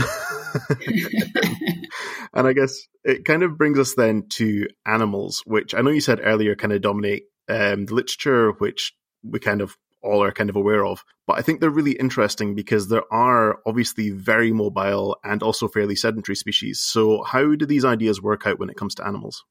and 2.33 2.47
I 2.47 2.53
guess 2.53 2.87
it 3.03 3.25
kind 3.25 3.43
of 3.43 3.57
brings 3.57 3.79
us 3.79 3.93
then 3.95 4.27
to 4.33 4.67
animals, 4.85 5.43
which 5.45 5.73
I 5.73 5.81
know 5.81 5.91
you 5.91 6.01
said 6.01 6.21
earlier 6.23 6.55
kind 6.55 6.73
of 6.73 6.81
dominate 6.81 7.25
um, 7.49 7.85
the 7.85 7.95
literature, 7.95 8.51
which 8.51 8.93
we 9.23 9.39
kind 9.39 9.61
of 9.61 9.77
all 10.01 10.23
are 10.23 10.31
kind 10.31 10.49
of 10.49 10.55
aware 10.55 10.85
of. 10.85 11.03
But 11.25 11.37
I 11.37 11.41
think 11.41 11.59
they're 11.59 11.69
really 11.69 11.93
interesting 11.93 12.55
because 12.55 12.87
there 12.87 13.11
are 13.11 13.59
obviously 13.65 14.11
very 14.11 14.51
mobile 14.51 15.17
and 15.23 15.43
also 15.43 15.67
fairly 15.67 15.95
sedentary 15.95 16.35
species. 16.35 16.79
So, 16.79 17.23
how 17.23 17.55
do 17.55 17.65
these 17.65 17.85
ideas 17.85 18.21
work 18.21 18.47
out 18.47 18.59
when 18.59 18.69
it 18.69 18.77
comes 18.77 18.95
to 18.95 19.05
animals? 19.05 19.43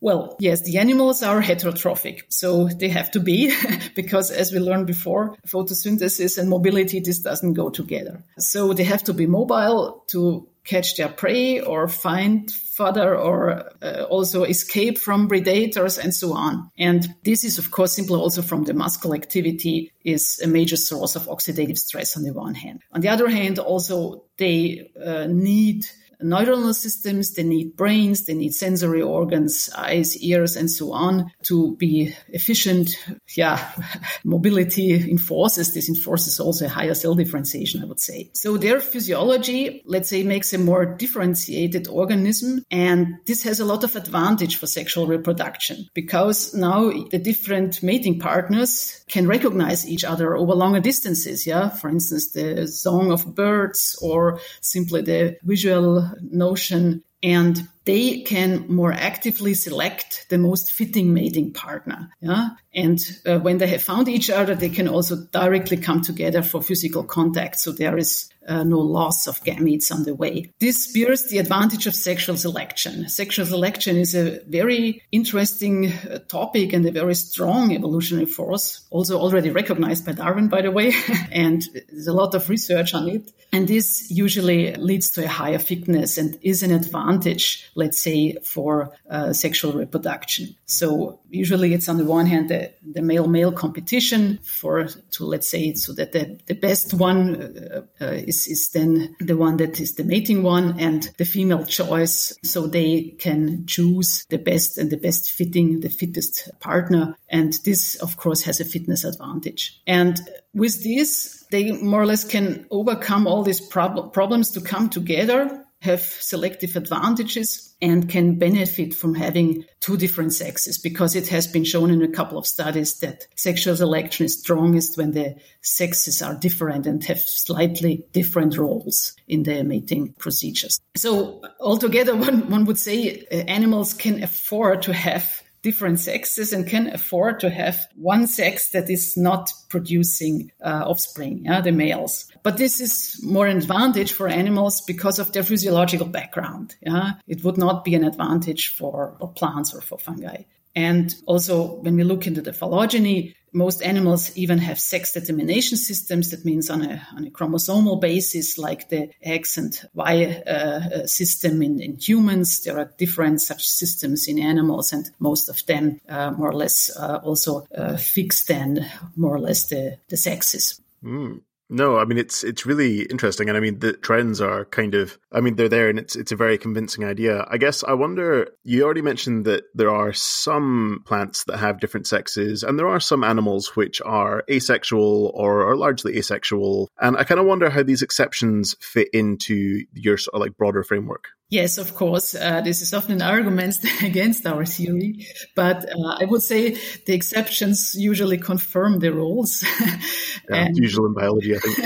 Well, 0.00 0.36
yes, 0.40 0.62
the 0.62 0.78
animals 0.78 1.22
are 1.22 1.42
heterotrophic. 1.42 2.22
So 2.30 2.68
they 2.68 2.88
have 2.88 3.10
to 3.12 3.20
be 3.20 3.52
because 3.94 4.30
as 4.30 4.52
we 4.52 4.58
learned 4.58 4.86
before, 4.86 5.36
photosynthesis 5.46 6.38
and 6.38 6.48
mobility, 6.48 7.00
this 7.00 7.18
doesn't 7.20 7.54
go 7.54 7.70
together. 7.70 8.24
So 8.38 8.72
they 8.72 8.84
have 8.84 9.04
to 9.04 9.14
be 9.14 9.26
mobile 9.26 10.04
to 10.08 10.48
catch 10.64 10.96
their 10.96 11.08
prey 11.08 11.60
or 11.60 11.88
find 11.88 12.50
fodder 12.50 13.16
or 13.16 13.70
uh, 13.82 14.04
also 14.04 14.44
escape 14.44 14.98
from 14.98 15.28
predators 15.28 15.98
and 15.98 16.14
so 16.14 16.32
on. 16.32 16.70
And 16.78 17.06
this 17.24 17.44
is, 17.44 17.58
of 17.58 17.70
course, 17.70 17.94
simply 17.94 18.16
also 18.16 18.42
from 18.42 18.64
the 18.64 18.74
muscle 18.74 19.14
activity 19.14 19.92
is 20.04 20.40
a 20.42 20.46
major 20.46 20.76
source 20.76 21.16
of 21.16 21.26
oxidative 21.26 21.78
stress 21.78 22.16
on 22.16 22.22
the 22.22 22.32
one 22.32 22.54
hand. 22.54 22.80
On 22.92 23.00
the 23.00 23.08
other 23.08 23.28
hand, 23.28 23.58
also 23.58 24.24
they 24.38 24.90
uh, 25.02 25.26
need 25.28 25.86
neuronal 26.22 26.74
systems, 26.74 27.34
they 27.34 27.42
need 27.42 27.76
brains, 27.76 28.26
they 28.26 28.34
need 28.34 28.54
sensory 28.54 29.02
organs, 29.02 29.70
eyes, 29.76 30.16
ears, 30.18 30.56
and 30.56 30.70
so 30.70 30.92
on 30.92 31.30
to 31.44 31.76
be 31.76 32.14
efficient. 32.28 32.90
Yeah, 33.36 33.60
mobility 34.24 34.94
enforces, 35.10 35.72
this 35.74 35.88
enforces 35.88 36.40
also 36.40 36.68
higher 36.68 36.94
cell 36.94 37.14
differentiation, 37.14 37.82
I 37.82 37.86
would 37.86 38.00
say. 38.00 38.30
So 38.34 38.56
their 38.56 38.80
physiology, 38.80 39.82
let's 39.86 40.08
say, 40.08 40.22
makes 40.22 40.52
a 40.52 40.58
more 40.58 40.86
differentiated 40.86 41.88
organism. 41.88 42.64
And 42.70 43.16
this 43.26 43.42
has 43.44 43.60
a 43.60 43.64
lot 43.64 43.84
of 43.84 43.96
advantage 43.96 44.56
for 44.56 44.66
sexual 44.66 45.06
reproduction 45.06 45.88
because 45.94 46.54
now 46.54 46.90
the 46.90 47.18
different 47.18 47.82
mating 47.82 48.18
partners 48.18 49.04
can 49.08 49.26
recognize 49.26 49.88
each 49.88 50.04
other 50.04 50.36
over 50.36 50.54
longer 50.54 50.80
distances. 50.80 51.46
Yeah. 51.46 51.68
For 51.68 51.88
instance, 51.88 52.32
the 52.32 52.66
song 52.68 53.12
of 53.12 53.34
birds 53.34 53.98
or 54.02 54.40
simply 54.60 55.02
the 55.02 55.36
visual 55.42 56.09
notion 56.20 57.02
and 57.22 57.68
they 57.84 58.20
can 58.20 58.66
more 58.68 58.92
actively 58.92 59.54
select 59.54 60.26
the 60.30 60.38
most 60.38 60.72
fitting 60.72 61.12
mating 61.12 61.52
partner. 61.52 62.08
Yeah. 62.20 62.50
And 62.74 62.98
uh, 63.26 63.38
when 63.38 63.58
they 63.58 63.66
have 63.66 63.82
found 63.82 64.08
each 64.08 64.30
other, 64.30 64.54
they 64.54 64.68
can 64.68 64.88
also 64.88 65.16
directly 65.32 65.76
come 65.76 66.00
together 66.00 66.42
for 66.42 66.62
physical 66.62 67.04
contact. 67.04 67.58
So 67.58 67.72
there 67.72 67.98
is 67.98 68.30
uh, 68.50 68.64
no 68.64 68.80
loss 68.80 69.26
of 69.26 69.42
gametes 69.44 69.92
on 69.92 70.02
the 70.02 70.14
way. 70.14 70.50
This 70.58 70.92
bears 70.92 71.24
the 71.28 71.38
advantage 71.38 71.86
of 71.86 71.94
sexual 71.94 72.36
selection. 72.36 73.08
Sexual 73.08 73.46
selection 73.46 73.96
is 73.96 74.14
a 74.14 74.40
very 74.48 75.02
interesting 75.12 75.92
uh, 75.92 76.18
topic 76.28 76.72
and 76.72 76.84
a 76.84 76.90
very 76.90 77.14
strong 77.14 77.72
evolutionary 77.72 78.26
force, 78.26 78.80
also 78.90 79.18
already 79.18 79.50
recognized 79.50 80.04
by 80.04 80.12
Darwin, 80.12 80.48
by 80.48 80.62
the 80.62 80.70
way, 80.70 80.92
and 81.30 81.62
there's 81.90 82.08
a 82.08 82.12
lot 82.12 82.34
of 82.34 82.48
research 82.48 82.92
on 82.92 83.08
it. 83.08 83.30
And 83.52 83.66
this 83.66 84.10
usually 84.10 84.74
leads 84.74 85.10
to 85.12 85.24
a 85.24 85.28
higher 85.28 85.58
fitness 85.58 86.18
and 86.18 86.38
is 86.42 86.62
an 86.62 86.72
advantage, 86.72 87.68
let's 87.74 88.00
say, 88.00 88.36
for 88.44 88.92
uh, 89.08 89.32
sexual 89.32 89.72
reproduction. 89.72 90.54
So 90.66 91.20
usually 91.28 91.74
it's 91.74 91.88
on 91.88 91.98
the 91.98 92.04
one 92.04 92.26
hand 92.26 92.48
the, 92.50 92.72
the 92.84 93.02
male 93.02 93.26
male 93.26 93.52
competition 93.52 94.38
for 94.44 94.86
to 94.86 95.24
let's 95.24 95.48
say 95.48 95.74
so 95.74 95.92
that 95.94 96.12
the, 96.12 96.38
the 96.46 96.54
best 96.54 96.94
one 96.94 97.42
uh, 97.42 97.82
uh, 98.00 98.06
is 98.06 98.39
is 98.46 98.70
then 98.70 99.16
the 99.20 99.36
one 99.36 99.56
that 99.58 99.80
is 99.80 99.94
the 99.94 100.04
mating 100.04 100.42
one 100.42 100.78
and 100.78 101.10
the 101.18 101.24
female 101.24 101.64
choice. 101.64 102.36
So 102.42 102.66
they 102.66 103.14
can 103.18 103.66
choose 103.66 104.26
the 104.30 104.38
best 104.38 104.78
and 104.78 104.90
the 104.90 104.96
best 104.96 105.30
fitting 105.30 105.80
the 105.80 105.88
fittest 105.88 106.50
partner. 106.60 107.16
And 107.28 107.54
this 107.64 107.96
of 107.96 108.16
course 108.16 108.42
has 108.42 108.60
a 108.60 108.64
fitness 108.64 109.04
advantage. 109.04 109.80
And 109.86 110.20
with 110.54 110.82
this 110.82 111.44
they 111.50 111.72
more 111.72 112.02
or 112.02 112.06
less 112.06 112.24
can 112.24 112.66
overcome 112.70 113.26
all 113.26 113.42
these 113.42 113.60
prob- 113.60 114.12
problems 114.12 114.50
to 114.52 114.60
come 114.60 114.88
together 114.88 115.64
have 115.82 116.00
selective 116.02 116.76
advantages 116.76 117.74
and 117.80 118.08
can 118.08 118.38
benefit 118.38 118.92
from 118.92 119.14
having 119.14 119.64
two 119.80 119.96
different 119.96 120.32
sexes 120.32 120.78
because 120.78 121.16
it 121.16 121.28
has 121.28 121.46
been 121.46 121.64
shown 121.64 121.90
in 121.90 122.02
a 122.02 122.08
couple 122.08 122.36
of 122.36 122.46
studies 122.46 122.98
that 122.98 123.26
sexual 123.34 123.74
selection 123.74 124.26
is 124.26 124.38
strongest 124.38 124.98
when 124.98 125.12
the 125.12 125.34
sexes 125.62 126.20
are 126.20 126.34
different 126.34 126.86
and 126.86 127.02
have 127.04 127.18
slightly 127.18 128.04
different 128.12 128.58
roles 128.58 129.14
in 129.26 129.44
their 129.44 129.64
mating 129.64 130.12
procedures. 130.18 130.78
So 130.96 131.40
altogether, 131.60 132.14
one, 132.26 132.50
one 132.50 132.66
would 132.66 132.78
say 132.78 133.24
uh, 133.32 133.36
animals 133.36 133.94
can 133.94 134.22
afford 134.22 134.82
to 134.82 134.92
have 134.92 135.42
different 135.62 136.00
sexes 136.00 136.52
and 136.52 136.66
can 136.66 136.88
afford 136.88 137.40
to 137.40 137.50
have 137.50 137.78
one 137.94 138.26
sex 138.26 138.70
that 138.70 138.88
is 138.88 139.16
not 139.16 139.52
producing 139.68 140.50
uh, 140.64 140.84
offspring, 140.86 141.44
yeah, 141.44 141.60
the 141.60 141.72
males. 141.72 142.26
But 142.42 142.56
this 142.56 142.80
is 142.80 143.20
more 143.22 143.46
an 143.46 143.58
advantage 143.58 144.12
for 144.12 144.28
animals 144.28 144.80
because 144.82 145.18
of 145.18 145.32
their 145.32 145.42
physiological 145.42 146.06
background. 146.06 146.76
Yeah, 146.80 147.12
it 147.26 147.44
would 147.44 147.58
not 147.58 147.84
be 147.84 147.94
an 147.94 148.04
advantage 148.04 148.74
for, 148.74 149.16
for 149.18 149.32
plants 149.32 149.74
or 149.74 149.80
for 149.80 149.98
fungi. 149.98 150.42
And 150.74 151.14
also, 151.26 151.74
when 151.80 151.96
we 151.96 152.04
look 152.04 152.26
into 152.26 152.40
the 152.40 152.52
phylogeny, 152.52 153.34
most 153.52 153.82
animals 153.82 154.36
even 154.36 154.58
have 154.58 154.78
sex 154.78 155.12
determination 155.12 155.76
systems. 155.76 156.30
That 156.30 156.44
means 156.44 156.70
on 156.70 156.82
a, 156.82 157.06
on 157.16 157.26
a 157.26 157.30
chromosomal 157.30 158.00
basis, 158.00 158.58
like 158.58 158.88
the 158.88 159.10
X 159.22 159.56
and 159.56 159.80
Y 159.94 160.42
uh, 160.46 160.50
uh, 160.50 161.06
system 161.06 161.62
in, 161.62 161.80
in, 161.80 161.96
humans. 161.96 162.62
There 162.62 162.78
are 162.78 162.92
different 162.98 163.40
such 163.40 163.66
systems 163.66 164.28
in 164.28 164.38
animals, 164.38 164.92
and 164.92 165.10
most 165.18 165.48
of 165.48 165.64
them 165.66 166.00
uh, 166.08 166.30
more 166.32 166.50
or 166.50 166.54
less 166.54 166.96
uh, 166.96 167.20
also 167.24 167.66
uh, 167.76 167.96
fix 167.96 168.44
then 168.44 168.88
more 169.16 169.34
or 169.34 169.40
less 169.40 169.66
the, 169.66 169.98
the 170.08 170.16
sexes. 170.16 170.80
Mm. 171.02 171.40
No, 171.72 171.98
I 171.98 172.04
mean 172.04 172.18
it's 172.18 172.42
it's 172.42 172.66
really 172.66 173.02
interesting, 173.02 173.48
and 173.48 173.56
I 173.56 173.60
mean 173.60 173.78
the 173.78 173.92
trends 173.92 174.40
are 174.40 174.64
kind 174.64 174.96
of 174.96 175.16
I 175.32 175.40
mean 175.40 175.54
they're 175.54 175.68
there, 175.68 175.88
and 175.88 176.00
it's 176.00 176.16
it's 176.16 176.32
a 176.32 176.36
very 176.36 176.58
convincing 176.58 177.04
idea. 177.04 177.46
I 177.48 177.58
guess 177.58 177.84
I 177.84 177.92
wonder. 177.92 178.48
You 178.64 178.82
already 178.82 179.02
mentioned 179.02 179.44
that 179.44 179.64
there 179.72 179.90
are 179.90 180.12
some 180.12 181.04
plants 181.06 181.44
that 181.44 181.58
have 181.58 181.78
different 181.78 182.08
sexes, 182.08 182.64
and 182.64 182.76
there 182.76 182.88
are 182.88 182.98
some 182.98 183.22
animals 183.22 183.76
which 183.76 184.02
are 184.04 184.42
asexual 184.50 185.30
or 185.32 185.70
are 185.70 185.76
largely 185.76 186.18
asexual, 186.18 186.88
and 187.00 187.16
I 187.16 187.22
kind 187.22 187.40
of 187.40 187.46
wonder 187.46 187.70
how 187.70 187.84
these 187.84 188.02
exceptions 188.02 188.74
fit 188.80 189.08
into 189.12 189.84
your 189.94 190.18
sort 190.18 190.34
of 190.34 190.40
like 190.40 190.56
broader 190.56 190.82
framework. 190.82 191.28
Yes, 191.50 191.78
of 191.78 191.96
course. 191.96 192.36
Uh, 192.36 192.60
this 192.60 192.80
is 192.80 192.94
often 192.94 193.14
an 193.14 193.22
argument 193.22 193.78
against 194.02 194.46
our 194.46 194.64
theory, 194.64 195.26
but 195.56 195.84
uh, 195.84 196.16
I 196.20 196.24
would 196.24 196.42
say 196.42 196.76
the 197.06 197.12
exceptions 197.12 197.94
usually 197.96 198.38
confirm 198.38 199.00
the 199.00 199.12
rules. 199.12 199.64
yeah, 200.50 200.68
usual 200.72 201.06
in 201.06 201.14
biology, 201.14 201.56
I 201.56 201.58
think. 201.58 201.78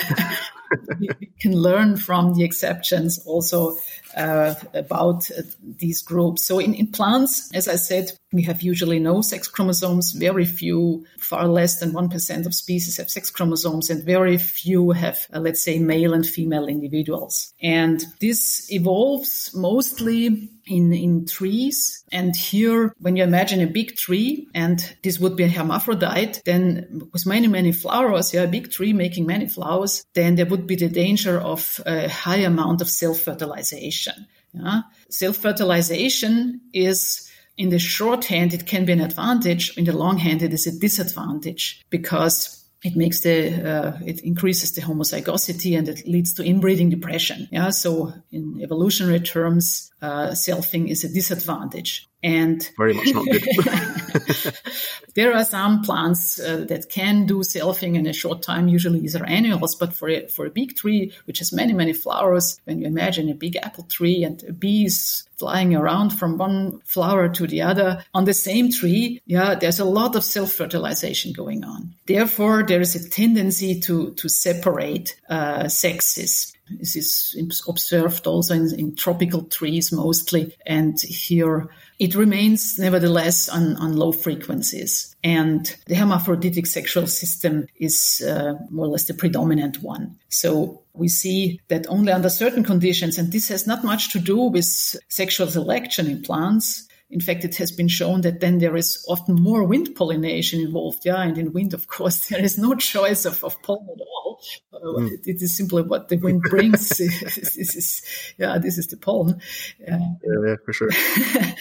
we, 1.01 1.09
we, 1.19 1.31
can 1.41 1.57
learn 1.57 1.97
from 1.97 2.35
the 2.35 2.45
exceptions 2.45 3.19
also 3.27 3.77
uh, 4.17 4.55
about 4.75 5.31
uh, 5.31 5.43
these 5.79 6.03
groups. 6.03 6.45
So 6.45 6.59
in, 6.59 6.75
in 6.75 6.89
plants, 6.89 7.51
as 7.55 7.67
I 7.67 7.77
said, 7.77 8.11
we 8.35 8.43
have 8.43 8.63
usually 8.63 8.99
no 8.99 9.23
sex 9.23 9.47
chromosomes. 9.47 10.13
Very 10.13 10.45
few, 10.45 11.07
far 11.19 11.47
less 11.47 11.79
than 11.79 11.93
1% 11.93 12.47
of 12.47 12.55
species 12.55 12.97
have 12.97 13.09
sex 13.09 13.31
chromosomes 13.31 13.91
and 13.91 14.03
very 14.03 14.37
few 14.37 14.91
have, 14.91 15.27
uh, 15.33 15.39
let's 15.39 15.63
say, 15.63 15.79
male 15.79 16.13
and 16.13 16.27
female 16.27 16.67
individuals. 16.67 17.55
And 17.63 18.05
this 18.21 18.71
evolves 18.73 19.53
mostly 19.55 20.51
in, 20.67 20.93
in 20.93 21.27
trees. 21.27 22.05
And 22.11 22.35
here, 22.35 22.93
when 22.99 23.17
you 23.17 23.23
imagine 23.23 23.61
a 23.61 23.67
big 23.67 23.97
tree 23.97 24.49
and 24.53 24.97
this 25.03 25.21
would 25.21 25.37
be 25.37 25.45
a 25.45 25.49
hermaphrodite, 25.49 26.43
then 26.45 27.09
with 27.13 27.27
many, 27.27 27.47
many 27.47 27.71
flowers, 27.71 28.35
yeah, 28.35 28.43
a 28.43 28.49
big 28.49 28.73
tree 28.73 28.93
making 28.93 29.27
many 29.27 29.47
flowers, 29.47 30.05
then 30.15 30.35
there 30.35 30.47
would 30.47 30.67
be 30.67 30.77
the 30.77 30.89
danger 30.89 31.39
of 31.39 31.81
a 31.87 32.09
high 32.09 32.39
amount 32.39 32.81
of 32.81 32.89
self-fertilization. 32.89 34.27
Yeah? 34.53 34.83
Self-fertilization 35.09 36.61
is 36.73 37.31
in 37.57 37.71
the 37.71 37.79
short 37.79 38.25
hand, 38.25 38.53
it 38.53 38.67
can 38.67 38.85
be 38.85 38.93
an 38.93 39.01
advantage. 39.01 39.77
In 39.79 39.85
the 39.85 39.97
long 39.97 40.19
hand, 40.19 40.43
it 40.43 40.53
is 40.53 40.67
a 40.67 40.79
disadvantage 40.79 41.83
because 41.91 42.65
it 42.85 42.95
makes 42.97 43.21
the 43.21 43.69
uh, 43.69 43.99
it 44.05 44.21
increases 44.21 44.73
the 44.75 44.83
homozygosity 44.83 45.77
and 45.77 45.89
it 45.89 46.07
leads 46.07 46.35
to 46.35 46.45
inbreeding 46.45 46.91
depression 46.91 47.49
yeah 47.51 47.71
so 47.71 48.13
in 48.31 48.61
evolutionary 48.63 49.21
terms 49.21 49.91
uh, 50.03 50.29
selfing 50.29 50.89
is 50.91 51.03
a 51.03 51.09
disadvantage 51.09 52.07
and 52.25 52.71
very 52.79 52.95
much 52.95 53.13
not 53.13 53.27
good. 53.27 53.45
there 55.15 55.35
are 55.35 55.45
some 55.45 55.83
plants 55.83 56.41
uh, 56.41 56.65
that 56.69 56.89
can 56.89 57.27
do 57.27 57.41
selfing 57.41 57.97
in 57.97 58.07
a 58.07 58.15
short 58.15 58.43
time. 58.43 58.67
Usually 58.67 58.99
these 58.99 59.15
are 59.15 59.27
annuals, 59.27 59.75
but 59.75 59.95
for 59.95 60.09
a, 60.09 60.27
for 60.29 60.47
a 60.47 60.51
big 60.51 60.75
tree, 60.75 61.13
which 61.27 61.41
has 61.41 61.53
many, 61.53 61.75
many 61.75 61.93
flowers, 61.93 62.59
when 62.65 62.81
you 62.81 62.87
imagine 62.87 63.29
a 63.29 63.35
big 63.35 63.57
apple 63.57 63.85
tree 63.85 64.25
and 64.25 64.59
bees 64.59 65.29
flying 65.37 65.75
around 65.75 66.11
from 66.11 66.39
one 66.39 66.81
flower 66.85 67.29
to 67.29 67.47
the 67.47 67.61
other 67.61 68.03
on 68.15 68.25
the 68.25 68.33
same 68.33 68.71
tree, 68.71 69.21
yeah, 69.27 69.55
there's 69.55 69.81
a 69.81 69.85
lot 69.85 70.17
of 70.17 70.25
self-fertilization 70.25 71.35
going 71.35 71.63
on. 71.63 71.95
Therefore, 72.07 72.63
there 72.63 72.81
is 72.81 72.95
a 72.95 73.11
tendency 73.11 73.81
to, 73.81 74.13
to 74.13 74.29
separate 74.31 75.21
uh, 75.29 75.69
sexes. 75.69 76.54
This 76.71 76.97
is 76.97 77.63
observed 77.69 78.27
also 78.27 78.55
in, 78.55 78.75
in, 78.79 78.97
tropical 78.97 79.43
trees 79.43 79.93
mostly. 79.93 80.55
And 80.67 81.01
here 81.01 81.69
it 81.99 82.15
remains 82.15 82.79
nevertheless 82.79 83.49
on, 83.49 83.77
on 83.77 83.97
low 83.97 84.13
frequencies. 84.13 85.15
And 85.23 85.75
the 85.87 85.95
hermaphroditic 85.95 86.67
sexual 86.67 87.07
system 87.07 87.67
is 87.77 88.23
uh, 88.27 88.55
more 88.71 88.87
or 88.87 88.89
less 88.89 89.05
the 89.05 89.15
predominant 89.15 89.83
one. 89.83 90.17
So 90.29 90.83
we 90.95 91.09
see 91.09 91.61
that 91.69 91.87
only 91.89 92.13
under 92.13 92.31
certain 92.31 92.65
conditions, 92.65 93.19
and 93.19 93.33
this 93.33 93.49
has 93.49 93.67
not 93.67 93.85
much 93.85 94.13
to 94.13 94.19
do 94.19 94.39
with 94.39 94.65
sexual 95.09 95.49
selection 95.49 96.07
in 96.07 96.23
plants, 96.23 96.89
in 97.11 97.21
fact, 97.21 97.45
it 97.45 97.57
has 97.57 97.71
been 97.71 97.89
shown 97.89 98.23
that 98.23 98.41
then 98.41 98.59
there 98.59 98.77
is 98.77 99.05
often 99.09 99.35
more 99.35 99.63
wind 99.65 99.95
pollination 99.95 100.61
involved. 100.61 101.05
Yeah. 101.05 101.23
And 101.23 101.39
in 101.39 101.53
wind, 101.53 101.75
of 101.75 101.87
course, 101.87 102.29
there 102.29 102.43
is 102.43 102.59
no 102.59 102.75
choice 102.75 103.25
of, 103.25 103.43
of 103.45 103.61
pollen 103.63 103.89
at 103.95 104.01
all. 104.01 104.41
Uh, 104.73 104.79
mm. 105.01 105.13
it, 105.13 105.21
it 105.27 105.43
is 105.43 105.57
simply 105.57 105.83
what 105.83 106.09
the 106.09 106.17
wind 106.17 106.43
brings. 106.43 106.89
this, 106.99 107.57
is, 107.57 108.03
yeah, 108.39 108.59
this 108.59 108.79
is 108.79 108.89
the 108.89 108.97
pollen. 108.97 109.41
Uh, 109.81 109.99
yeah, 109.99 110.47
yeah, 110.47 110.57
for 110.65 110.73
sure. 110.73 110.91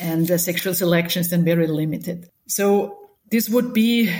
and 0.00 0.30
uh, 0.30 0.38
sexual 0.38 0.74
selection 0.74 1.20
is 1.20 1.30
then 1.30 1.44
very 1.44 1.66
limited. 1.66 2.28
So 2.46 2.98
this 3.30 3.48
would 3.48 3.72
be 3.72 4.14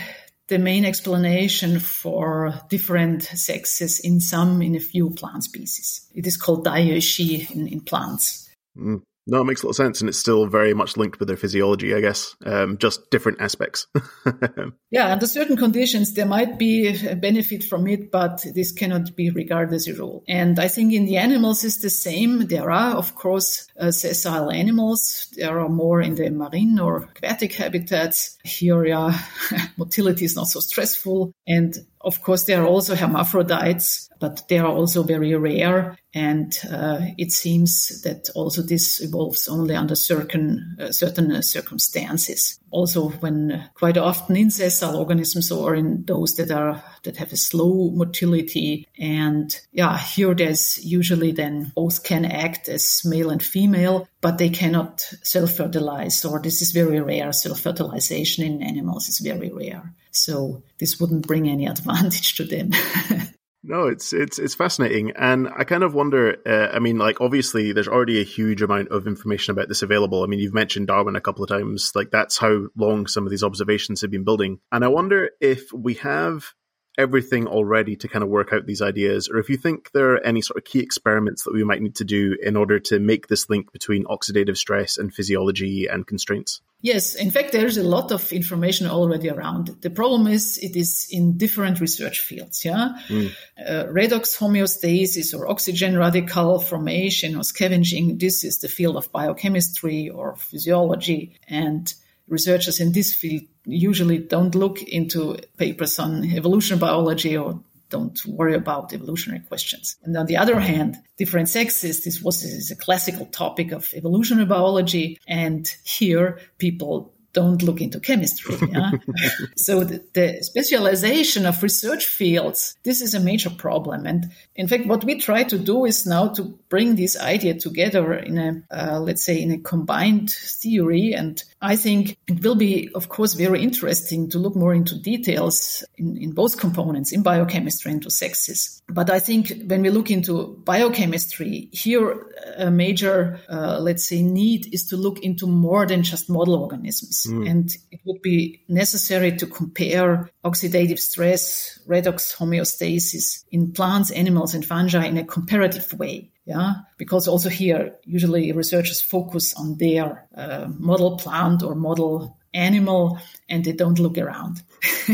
the 0.49 0.59
main 0.59 0.85
explanation 0.85 1.79
for 1.79 2.55
different 2.69 3.23
sexes 3.23 4.01
in 4.01 4.21
some, 4.21 4.61
in 4.63 4.75
a 4.75 4.81
few 4.81 5.11
plant 5.11 5.45
species. 5.45 6.09
It 6.15 6.27
is 6.27 6.37
called 6.37 6.67
dioecy 6.67 7.51
in, 7.51 7.69
in 7.69 7.81
plants. 7.81 8.51
Mm. 8.77 9.03
No, 9.27 9.41
it 9.41 9.45
makes 9.45 9.63
a 9.63 9.67
lot 9.67 9.71
of 9.71 9.77
sense, 9.77 10.01
and 10.01 10.09
it's 10.09 10.19
still 10.19 10.47
very 10.47 10.75
much 10.75 10.97
linked 10.97 11.21
with 11.21 11.29
their 11.29 11.37
physiology, 11.37 11.95
I 11.95 12.01
guess, 12.01 12.35
um, 12.45 12.77
just 12.79 13.09
different 13.11 13.41
aspects. 13.41 13.87
yeah, 14.91 15.13
under 15.13 15.27
certain 15.27 15.57
conditions, 15.57 16.15
there 16.15 16.27
might 16.27 16.59
be 16.59 16.89
a 17.07 17.15
benefit 17.15 17.63
from 17.63 17.87
it, 17.87 18.11
but 18.11 18.45
this 18.55 18.73
cannot 18.73 19.15
be 19.15 19.31
regarded 19.31 19.75
as 19.75 19.87
a 19.87 19.95
rule. 19.95 20.25
And 20.27 20.59
I 20.59 20.67
think 20.67 20.93
in 20.93 21.07
the 21.07 21.19
animals 21.19 21.63
is 21.63 21.81
the 21.81 21.91
same. 21.91 22.49
There 22.49 22.71
are, 22.71 22.97
of 22.97 23.15
course, 23.15 23.69
uh, 23.79 23.93
sessile 23.93 24.51
animals. 24.51 25.29
There 25.37 25.61
are 25.61 25.69
more 25.69 26.01
in 26.01 26.17
the 26.17 26.29
marine 26.31 26.81
or 26.81 27.05
aquatic 27.05 27.53
habitats. 27.53 28.39
Here, 28.43 28.85
yeah, 28.85 29.17
motility 29.77 30.25
is 30.25 30.35
not 30.35 30.49
so 30.49 30.59
stressful, 30.59 31.33
and 31.47 31.77
of 32.01 32.23
course, 32.23 32.45
there 32.45 32.63
are 32.63 32.67
also 32.67 32.97
hermaphrodites, 32.97 34.11
but 34.19 34.49
they 34.49 34.59
are 34.59 34.67
also 34.67 35.05
very 35.05 35.35
rare. 35.37 35.97
And 36.15 36.57
uh, 36.71 37.01
it 37.17 37.33
seems 37.33 38.03
that 38.03 38.29
also 38.35 38.61
this 38.61 39.01
evolves 39.01 39.49
only 39.49 39.75
under 39.75 39.95
certain, 39.95 40.77
uh, 40.79 40.93
certain 40.93 41.33
uh, 41.33 41.41
circumstances. 41.41 42.59
Also, 42.71 43.11
when 43.11 43.71
quite 43.75 43.97
often 43.97 44.37
in 44.37 44.51
sessile 44.51 44.97
organisms 44.97 45.51
or 45.51 45.75
in 45.75 46.05
those 46.05 46.37
that 46.37 46.51
are 46.51 46.83
that 47.05 47.17
have 47.17 47.33
a 47.33 47.37
slow 47.37 47.91
motility, 47.91 48.87
and 48.99 49.59
yeah, 49.73 49.99
here 49.99 50.35
there's 50.35 50.83
usually 50.85 51.33
then 51.33 51.73
both 51.75 52.03
can 52.05 52.25
act 52.25 52.69
as 52.69 53.03
male 53.05 53.31
and 53.31 53.43
female, 53.43 54.09
but 54.21 54.39
they 54.39 54.51
cannot 54.51 55.01
self-fertilize. 55.23 56.25
Or 56.25 56.41
this 56.41 56.61
is 56.61 56.73
very 56.73 57.01
rare. 57.01 57.33
Self-fertilization 57.33 58.45
in 58.45 58.63
animals 58.63 59.09
is 59.09 59.19
very 59.19 59.51
rare. 59.51 59.95
So 60.11 60.63
this 60.79 61.01
wouldn't 61.01 61.27
bring 61.27 61.49
any 61.49 61.67
advantage 61.75 62.37
to 62.37 62.45
them. 62.45 62.71
No, 63.65 63.87
it's 63.87 64.13
it's 64.13 64.41
it's 64.41 64.57
fascinating, 64.57 65.13
and 65.13 65.49
I 65.57 65.63
kind 65.63 65.85
of 65.85 65.95
wonder. 65.95 66.37
Uh, 66.45 66.75
I 66.75 66.81
mean, 66.81 66.99
like 66.99 67.21
obviously, 67.21 67.73
there's 67.73 67.87
already 67.87 68.21
a 68.21 68.25
huge 68.25 68.61
amount 68.61 68.89
of 68.89 69.07
information 69.07 69.53
about 69.53 69.69
this 69.69 69.83
available. 69.83 70.25
I 70.25 70.27
mean, 70.27 70.41
you've 70.41 70.53
mentioned 70.53 70.89
Darwin 70.89 71.15
a 71.15 71.21
couple 71.21 71.45
of 71.45 71.49
times. 71.49 71.93
Like 71.95 72.11
that's 72.11 72.39
how 72.39 72.67
long 72.77 73.07
some 73.07 73.25
of 73.25 73.31
these 73.31 73.45
observations 73.45 74.01
have 74.01 74.11
been 74.11 74.25
building, 74.25 74.59
and 74.73 74.85
I 74.85 74.89
wonder 74.89 75.31
if 75.41 75.73
we 75.73 75.95
have 75.95 76.55
everything 76.99 77.47
already 77.47 77.95
to 77.97 78.09
kind 78.09 78.25
of 78.25 78.29
work 78.29 78.53
out 78.53 78.67
these 78.67 78.83
ideas, 78.83 79.29
or 79.29 79.39
if 79.39 79.49
you 79.49 79.57
think 79.57 79.93
there 79.93 80.15
are 80.15 80.27
any 80.27 80.43
sort 80.43 80.59
of 80.59 80.65
key 80.65 80.81
experiments 80.81 81.45
that 81.45 81.55
we 81.55 81.63
might 81.63 81.81
need 81.81 81.95
to 81.97 82.05
do 82.05 82.37
in 82.43 82.57
order 82.57 82.81
to 82.81 82.99
make 82.99 83.29
this 83.29 83.49
link 83.49 83.73
between 83.73 84.05
oxidative 84.05 84.57
stress 84.57 84.99
and 84.99 85.15
physiology 85.15 85.87
and 85.87 86.07
constraints. 86.07 86.61
Yes, 86.85 87.15
in 87.15 87.31
fact, 87.31 87.53
there's 87.53 87.77
a 87.77 87.85
lot 87.85 88.11
of 88.11 88.33
information 88.33 88.89
already 88.89 89.31
around. 89.31 89.69
The 89.83 89.91
problem 89.91 90.27
is 90.27 90.59
it 90.59 90.75
is 90.75 91.07
in 91.11 91.39
different 91.39 91.81
research 91.81 92.19
fields. 92.19 92.65
Yeah, 92.65 92.99
mm. 93.07 93.31
uh, 93.57 93.85
redox 93.85 94.37
homeostasis 94.37 95.33
or 95.33 95.49
oxygen 95.49 95.97
radical 95.97 96.59
formation 96.59 97.37
or 97.37 97.45
scavenging. 97.45 98.19
This 98.19 98.43
is 98.43 98.59
the 98.59 98.69
field 98.69 98.97
of 98.97 99.13
biochemistry 99.13 100.09
or 100.09 100.35
physiology, 100.35 101.39
and 101.47 101.93
researchers 102.27 102.81
in 102.81 102.91
this 102.91 103.15
field 103.15 103.45
usually 103.65 104.19
don't 104.19 104.57
look 104.57 104.83
into 104.83 105.39
papers 105.57 106.01
on 106.01 106.25
evolution 106.25 106.81
biology 106.81 107.37
or 107.37 107.61
don't 107.93 108.19
worry 108.27 108.55
about 108.55 108.93
evolutionary 108.93 109.41
questions. 109.41 109.97
And 110.03 110.17
on 110.17 110.27
the 110.27 110.39
other 110.39 110.59
hand, 110.59 110.97
different 111.19 111.49
sexes, 111.49 112.03
this 112.05 112.21
was 112.23 112.43
this 112.43 112.53
is 112.53 112.71
a 112.71 112.77
classical 112.77 113.27
topic 113.27 113.71
of 113.71 113.93
evolutionary 113.95 114.47
biology. 114.47 115.21
And 115.29 115.69
here 115.85 116.41
people 116.59 117.15
don't 117.33 117.63
look 117.63 117.81
into 117.81 118.01
chemistry. 118.01 118.57
Yeah? 118.71 118.93
so 119.57 119.85
the, 119.85 120.05
the, 120.13 120.43
specialization 120.43 121.47
of 121.47 121.63
research 121.63 122.07
fields, 122.07 122.77
this 122.83 123.01
is 123.01 123.15
a 123.15 123.21
major 123.21 123.51
problem. 123.51 124.07
And 124.07 124.31
in 124.55 124.69
fact, 124.69 124.87
what 124.87 125.05
we 125.05 125.19
try 125.19 125.45
to 125.45 125.59
do 125.59 125.85
is 125.85 126.07
now 126.07 126.29
to 126.29 126.59
bring 126.69 126.97
this 126.97 127.19
idea 127.19 127.55
together 127.55 128.15
in 128.15 128.39
a, 128.39 128.63
uh, 128.71 129.01
let's 129.01 129.25
say, 129.25 129.41
in 129.41 129.51
a 129.51 129.59
combined 129.59 130.31
theory. 130.31 131.13
And 131.15 131.43
I 131.61 131.77
think 131.77 132.19
it 132.29 132.43
will 132.43 132.55
be, 132.55 132.91
of 132.95 133.09
course, 133.09 133.35
very 133.35 133.63
interesting 133.63 134.29
to 134.31 134.39
look 134.39 134.55
more 134.55 134.75
into 134.75 135.01
details 135.01 135.85
in, 135.97 136.17
in 136.17 136.33
both 136.33 136.59
components, 136.59 137.13
in 137.13 137.23
biochemistry 137.23 137.93
and 137.93 138.03
to 138.03 138.11
sexes. 138.11 138.83
But 138.89 139.11
I 139.11 139.21
think 139.21 139.53
when 139.67 139.83
we 139.83 139.91
look 139.91 140.11
into 140.11 140.61
biochemistry, 140.65 141.69
here 141.73 142.27
a 142.59 142.71
major, 142.71 143.41
uh, 143.49 143.79
let's 143.81 144.07
say, 144.07 144.23
need 144.23 144.73
is 144.75 144.87
to 144.89 144.97
look 144.97 145.21
into 145.21 145.47
more 145.47 145.87
than 145.87 146.03
just 146.03 146.29
model 146.29 146.57
organisms. 146.57 147.22
Mm. 147.27 147.49
And 147.51 147.77
it 147.91 148.01
would 148.05 148.23
be 148.23 148.63
necessary 148.69 149.37
to 149.37 149.47
compare 149.47 150.31
oxidative 150.45 150.99
stress, 150.99 151.79
redox 151.89 152.37
homeostasis 152.37 153.45
in 153.51 153.73
plants, 153.73 154.11
animals, 154.11 154.55
and 154.55 154.65
fungi 154.65 155.07
in 155.07 155.19
a 155.19 155.25
comparative 155.25 155.93
way. 155.95 156.31
Yeah, 156.45 156.75
because 156.97 157.29
also 157.29 157.49
here, 157.49 157.95
usually 158.05 158.51
researchers 158.51 159.01
focus 159.01 159.55
on 159.55 159.77
their 159.77 160.27
uh, 160.37 160.67
model 160.77 161.17
plant 161.17 161.63
or 161.63 161.77
model 161.77 162.37
animal 162.55 163.19
and 163.49 163.65
they 163.65 163.73
don't 163.73 163.99
look 163.99 164.19
around. 164.19 164.63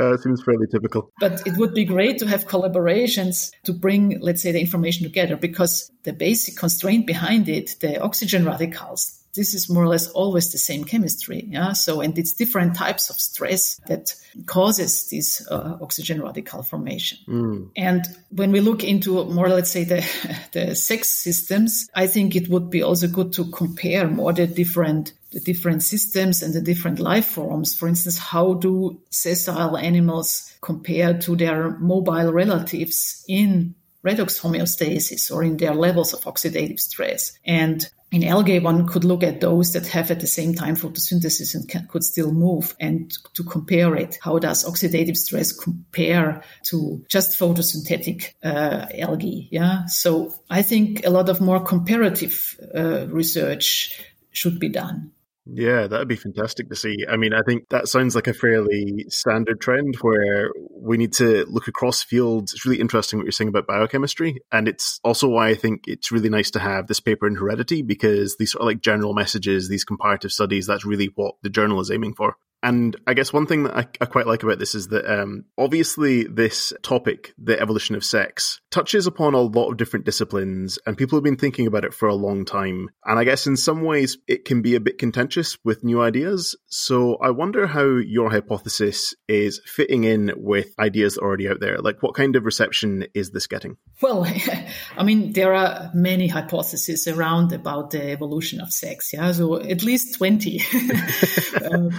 uh, 0.00 0.16
seems 0.16 0.42
fairly 0.42 0.66
typical. 0.70 1.10
But 1.20 1.46
it 1.46 1.56
would 1.56 1.74
be 1.74 1.84
great 1.84 2.18
to 2.18 2.26
have 2.26 2.46
collaborations 2.46 3.50
to 3.64 3.72
bring, 3.72 4.18
let's 4.20 4.42
say, 4.42 4.52
the 4.52 4.60
information 4.60 5.04
together 5.04 5.36
because 5.36 5.90
the 6.04 6.12
basic 6.12 6.56
constraint 6.56 7.06
behind 7.06 7.48
it, 7.48 7.76
the 7.80 8.00
oxygen 8.00 8.44
radicals, 8.44 9.22
this 9.36 9.54
is 9.54 9.68
more 9.68 9.84
or 9.84 9.88
less 9.88 10.08
always 10.08 10.50
the 10.50 10.58
same 10.58 10.84
chemistry. 10.84 11.44
Yeah. 11.48 11.72
So, 11.72 12.00
and 12.00 12.18
it's 12.18 12.32
different 12.32 12.74
types 12.74 13.10
of 13.10 13.20
stress 13.20 13.76
that 13.86 14.14
causes 14.46 15.08
this 15.08 15.46
uh, 15.48 15.78
oxygen 15.80 16.20
radical 16.20 16.62
formation. 16.62 17.18
Mm. 17.28 17.70
And 17.76 18.04
when 18.30 18.52
we 18.52 18.60
look 18.60 18.82
into 18.82 19.24
more, 19.26 19.48
let's 19.48 19.70
say 19.70 19.84
the, 19.84 20.04
the 20.52 20.74
sex 20.74 21.08
systems, 21.08 21.88
I 21.94 22.06
think 22.06 22.34
it 22.34 22.48
would 22.48 22.70
be 22.70 22.82
also 22.82 23.06
good 23.08 23.32
to 23.34 23.50
compare 23.50 24.08
more 24.08 24.32
the 24.32 24.46
different 24.46 25.12
the 25.32 25.40
different 25.40 25.82
systems 25.82 26.42
and 26.42 26.54
the 26.54 26.62
different 26.62 26.98
life 26.98 27.26
forms. 27.26 27.74
For 27.74 27.88
instance, 27.88 28.16
how 28.16 28.54
do 28.54 29.00
sessile 29.10 29.76
animals 29.76 30.56
compare 30.62 31.18
to 31.18 31.36
their 31.36 31.70
mobile 31.78 32.32
relatives 32.32 33.24
in 33.28 33.74
redox 34.06 34.40
homeostasis 34.40 35.30
or 35.34 35.42
in 35.42 35.56
their 35.56 35.74
levels 35.74 36.14
of 36.14 36.24
oxidative 36.24 36.80
stress? 36.80 37.38
And 37.44 37.84
in 38.12 38.22
algae, 38.22 38.60
one 38.60 38.86
could 38.86 39.04
look 39.04 39.22
at 39.24 39.40
those 39.40 39.72
that 39.72 39.86
have 39.88 40.10
at 40.10 40.20
the 40.20 40.26
same 40.28 40.54
time 40.54 40.76
photosynthesis 40.76 41.54
and 41.54 41.68
can, 41.68 41.86
could 41.88 42.04
still 42.04 42.32
move 42.32 42.76
and 42.78 43.12
to 43.34 43.42
compare 43.42 43.96
it. 43.96 44.16
How 44.22 44.38
does 44.38 44.64
oxidative 44.64 45.16
stress 45.16 45.52
compare 45.52 46.42
to 46.66 47.04
just 47.08 47.38
photosynthetic 47.38 48.32
uh, 48.44 48.86
algae? 48.98 49.48
Yeah. 49.50 49.86
So 49.86 50.32
I 50.48 50.62
think 50.62 51.04
a 51.04 51.10
lot 51.10 51.28
of 51.28 51.40
more 51.40 51.60
comparative 51.64 52.58
uh, 52.74 53.08
research 53.08 54.00
should 54.30 54.60
be 54.60 54.68
done. 54.68 55.10
Yeah, 55.48 55.86
that'd 55.86 56.08
be 56.08 56.16
fantastic 56.16 56.68
to 56.70 56.76
see. 56.76 57.06
I 57.08 57.16
mean, 57.16 57.32
I 57.32 57.42
think 57.46 57.68
that 57.68 57.86
sounds 57.86 58.16
like 58.16 58.26
a 58.26 58.34
fairly 58.34 59.06
standard 59.08 59.60
trend 59.60 59.94
where 60.00 60.50
we 60.72 60.96
need 60.96 61.12
to 61.14 61.44
look 61.48 61.68
across 61.68 62.02
fields. 62.02 62.52
It's 62.52 62.66
really 62.66 62.80
interesting 62.80 63.18
what 63.18 63.26
you're 63.26 63.32
saying 63.32 63.48
about 63.48 63.68
biochemistry. 63.68 64.40
And 64.50 64.66
it's 64.66 64.98
also 65.04 65.28
why 65.28 65.48
I 65.48 65.54
think 65.54 65.84
it's 65.86 66.10
really 66.10 66.30
nice 66.30 66.50
to 66.52 66.58
have 66.58 66.88
this 66.88 66.98
paper 66.98 67.28
in 67.28 67.36
heredity 67.36 67.82
because 67.82 68.36
these 68.36 68.52
sort 68.52 68.62
of 68.62 68.66
like 68.66 68.80
general 68.80 69.14
messages, 69.14 69.68
these 69.68 69.84
comparative 69.84 70.32
studies, 70.32 70.66
that's 70.66 70.84
really 70.84 71.10
what 71.14 71.36
the 71.42 71.50
journal 71.50 71.80
is 71.80 71.92
aiming 71.92 72.14
for. 72.14 72.36
And 72.66 72.96
I 73.06 73.14
guess 73.14 73.32
one 73.32 73.46
thing 73.46 73.62
that 73.62 73.76
I, 73.76 73.86
I 74.00 74.06
quite 74.06 74.26
like 74.26 74.42
about 74.42 74.58
this 74.58 74.74
is 74.74 74.88
that 74.88 75.06
um, 75.06 75.44
obviously 75.56 76.24
this 76.24 76.72
topic, 76.82 77.32
the 77.38 77.60
evolution 77.60 77.94
of 77.94 78.04
sex, 78.04 78.60
touches 78.72 79.06
upon 79.06 79.34
a 79.34 79.40
lot 79.40 79.70
of 79.70 79.76
different 79.76 80.04
disciplines, 80.04 80.76
and 80.84 80.98
people 80.98 81.16
have 81.16 81.22
been 81.22 81.36
thinking 81.36 81.68
about 81.68 81.84
it 81.84 81.94
for 81.94 82.08
a 82.08 82.14
long 82.16 82.44
time. 82.44 82.90
And 83.04 83.20
I 83.20 83.24
guess 83.24 83.46
in 83.46 83.56
some 83.56 83.82
ways 83.82 84.18
it 84.26 84.44
can 84.44 84.62
be 84.62 84.74
a 84.74 84.80
bit 84.80 84.98
contentious 84.98 85.56
with 85.64 85.84
new 85.84 86.02
ideas. 86.02 86.56
So 86.66 87.18
I 87.22 87.30
wonder 87.30 87.68
how 87.68 87.84
your 87.84 88.30
hypothesis 88.30 89.14
is 89.28 89.60
fitting 89.64 90.02
in 90.02 90.32
with 90.36 90.74
ideas 90.76 91.18
already 91.18 91.48
out 91.48 91.60
there. 91.60 91.78
Like, 91.78 92.02
what 92.02 92.16
kind 92.16 92.34
of 92.34 92.44
reception 92.44 93.06
is 93.14 93.30
this 93.30 93.46
getting? 93.46 93.76
Well, 94.02 94.26
I 94.96 95.04
mean, 95.04 95.34
there 95.34 95.54
are 95.54 95.92
many 95.94 96.26
hypotheses 96.26 97.06
around 97.06 97.52
about 97.52 97.92
the 97.92 98.10
evolution 98.10 98.60
of 98.60 98.72
sex. 98.72 99.12
Yeah, 99.12 99.30
so 99.30 99.60
at 99.60 99.84
least 99.84 100.16
twenty. 100.16 100.62
um, 101.70 101.90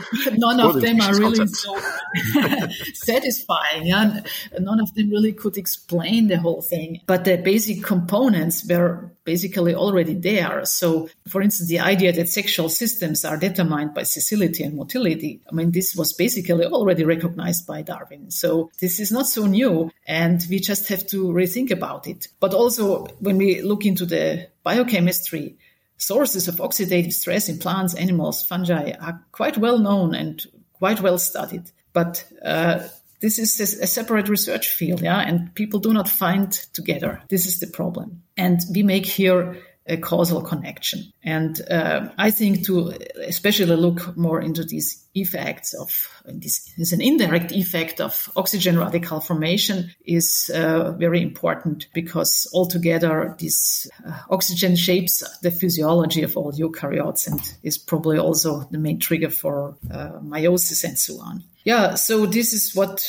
of 0.59 0.81
them 0.81 1.01
are 1.01 1.15
really 1.15 1.47
so 1.47 1.79
satisfying. 2.93 3.85
Yeah? 3.85 4.21
None 4.59 4.79
of 4.79 4.93
them 4.93 5.09
really 5.09 5.33
could 5.33 5.57
explain 5.57 6.27
the 6.27 6.37
whole 6.37 6.61
thing. 6.61 7.01
But 7.05 7.25
the 7.25 7.37
basic 7.37 7.83
components 7.83 8.67
were 8.69 9.11
basically 9.23 9.75
already 9.75 10.13
there. 10.13 10.65
So, 10.65 11.09
for 11.27 11.41
instance, 11.41 11.69
the 11.69 11.79
idea 11.79 12.13
that 12.13 12.29
sexual 12.29 12.69
systems 12.69 13.25
are 13.25 13.37
determined 13.37 13.93
by 13.93 14.01
sessility 14.01 14.65
and 14.65 14.75
motility, 14.75 15.41
I 15.49 15.53
mean, 15.53 15.71
this 15.71 15.95
was 15.95 16.13
basically 16.13 16.65
already 16.65 17.03
recognized 17.03 17.67
by 17.67 17.81
Darwin. 17.81 18.31
So 18.31 18.71
this 18.79 18.99
is 18.99 19.11
not 19.11 19.27
so 19.27 19.45
new 19.45 19.91
and 20.05 20.43
we 20.49 20.59
just 20.59 20.87
have 20.89 21.05
to 21.07 21.25
rethink 21.25 21.71
about 21.71 22.07
it. 22.07 22.27
But 22.39 22.53
also 22.53 23.05
when 23.19 23.37
we 23.37 23.61
look 23.61 23.85
into 23.85 24.05
the 24.05 24.47
biochemistry, 24.63 25.57
sources 25.97 26.47
of 26.47 26.55
oxidative 26.55 27.13
stress 27.13 27.49
in 27.49 27.59
plants, 27.59 27.95
animals, 27.95 28.43
fungi 28.43 28.91
are 28.99 29.23
quite 29.31 29.57
well 29.57 29.79
known 29.79 30.15
and 30.15 30.45
quite 30.73 31.01
well 31.01 31.17
studied. 31.17 31.71
But 31.93 32.23
uh, 32.43 32.87
this 33.19 33.39
is 33.39 33.59
a 33.59 33.87
separate 33.87 34.29
research 34.29 34.69
field, 34.69 35.01
yeah, 35.01 35.19
and 35.19 35.53
people 35.55 35.79
do 35.79 35.93
not 35.93 36.07
find 36.07 36.51
together. 36.73 37.21
This 37.29 37.47
is 37.47 37.59
the 37.59 37.67
problem. 37.67 38.21
And 38.37 38.59
we 38.73 38.83
make 38.83 39.05
here 39.05 39.57
a 39.87 39.97
causal 39.97 40.41
connection. 40.41 41.11
And 41.23 41.59
uh, 41.69 42.09
I 42.17 42.31
think 42.31 42.65
to 42.65 42.93
especially 43.25 43.75
look 43.75 44.15
more 44.17 44.41
into 44.41 44.63
these 44.63 45.03
effects 45.15 45.73
of 45.73 46.09
this 46.25 46.71
is 46.77 46.93
an 46.93 47.01
indirect 47.01 47.51
effect 47.51 47.99
of 47.99 48.29
oxygen 48.35 48.77
radical 48.77 49.19
formation 49.19 49.89
is 50.05 50.51
uh, 50.53 50.91
very 50.91 51.21
important 51.21 51.87
because 51.93 52.47
altogether 52.53 53.35
this 53.39 53.89
uh, 54.05 54.19
oxygen 54.29 54.75
shapes 54.75 55.23
the 55.41 55.51
physiology 55.51 56.23
of 56.23 56.37
all 56.37 56.51
eukaryotes 56.51 57.27
and 57.27 57.39
is 57.63 57.77
probably 57.77 58.17
also 58.17 58.67
the 58.71 58.77
main 58.77 58.99
trigger 58.99 59.29
for 59.29 59.75
uh, 59.91 60.19
meiosis 60.19 60.83
and 60.83 60.99
so 60.99 61.19
on. 61.19 61.43
Yeah, 61.63 61.95
so 61.95 62.25
this 62.25 62.53
is 62.53 62.75
what 62.75 63.05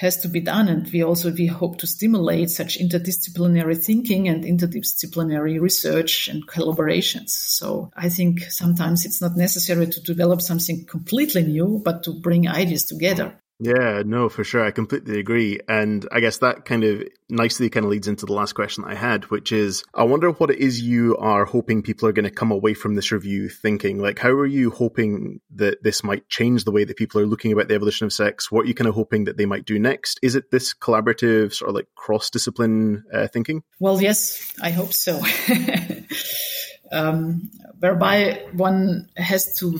has 0.00 0.16
to 0.16 0.28
be 0.28 0.40
done. 0.40 0.68
And 0.68 0.90
we 0.90 1.02
also, 1.02 1.30
we 1.30 1.46
hope 1.46 1.78
to 1.78 1.86
stimulate 1.86 2.50
such 2.50 2.78
interdisciplinary 2.78 3.76
thinking 3.84 4.28
and 4.28 4.44
interdisciplinary 4.44 5.60
research 5.60 6.28
and 6.28 6.46
collaborations. 6.46 7.28
So 7.28 7.90
I 7.94 8.08
think 8.08 8.40
sometimes 8.44 9.04
it's 9.04 9.20
not 9.20 9.36
necessary 9.36 9.86
to 9.86 10.00
develop 10.00 10.40
something 10.40 10.86
completely 10.86 11.42
new, 11.42 11.82
but 11.84 12.02
to 12.04 12.18
bring 12.18 12.48
ideas 12.48 12.84
together. 12.84 13.38
Yeah, 13.60 14.02
no, 14.06 14.30
for 14.30 14.42
sure. 14.42 14.64
I 14.64 14.70
completely 14.70 15.20
agree. 15.20 15.60
And 15.68 16.08
I 16.10 16.20
guess 16.20 16.38
that 16.38 16.64
kind 16.64 16.82
of 16.82 17.04
nicely 17.28 17.68
kind 17.68 17.84
of 17.84 17.90
leads 17.90 18.08
into 18.08 18.24
the 18.24 18.32
last 18.32 18.54
question 18.54 18.82
that 18.82 18.92
I 18.92 18.94
had, 18.94 19.24
which 19.24 19.52
is 19.52 19.84
I 19.94 20.04
wonder 20.04 20.30
what 20.30 20.50
it 20.50 20.58
is 20.58 20.80
you 20.80 21.16
are 21.18 21.44
hoping 21.44 21.82
people 21.82 22.08
are 22.08 22.12
going 22.12 22.24
to 22.24 22.30
come 22.30 22.50
away 22.50 22.72
from 22.72 22.94
this 22.94 23.12
review 23.12 23.50
thinking. 23.50 23.98
Like, 23.98 24.18
how 24.18 24.30
are 24.30 24.46
you 24.46 24.70
hoping 24.70 25.40
that 25.56 25.82
this 25.82 26.02
might 26.02 26.28
change 26.30 26.64
the 26.64 26.72
way 26.72 26.84
that 26.84 26.96
people 26.96 27.20
are 27.20 27.26
looking 27.26 27.52
about 27.52 27.68
the 27.68 27.74
evolution 27.74 28.06
of 28.06 28.14
sex? 28.14 28.50
What 28.50 28.64
are 28.64 28.68
you 28.68 28.74
kind 28.74 28.88
of 28.88 28.94
hoping 28.94 29.24
that 29.24 29.36
they 29.36 29.46
might 29.46 29.66
do 29.66 29.78
next? 29.78 30.18
Is 30.22 30.36
it 30.36 30.50
this 30.50 30.72
collaborative, 30.72 31.52
sort 31.52 31.68
of 31.68 31.74
like 31.74 31.88
cross 31.94 32.30
discipline 32.30 33.04
uh, 33.12 33.28
thinking? 33.28 33.62
Well, 33.78 34.00
yes, 34.00 34.54
I 34.62 34.70
hope 34.70 34.94
so. 34.94 35.20
um, 36.90 37.50
whereby 37.78 38.44
one 38.52 39.08
has 39.16 39.56
to 39.58 39.78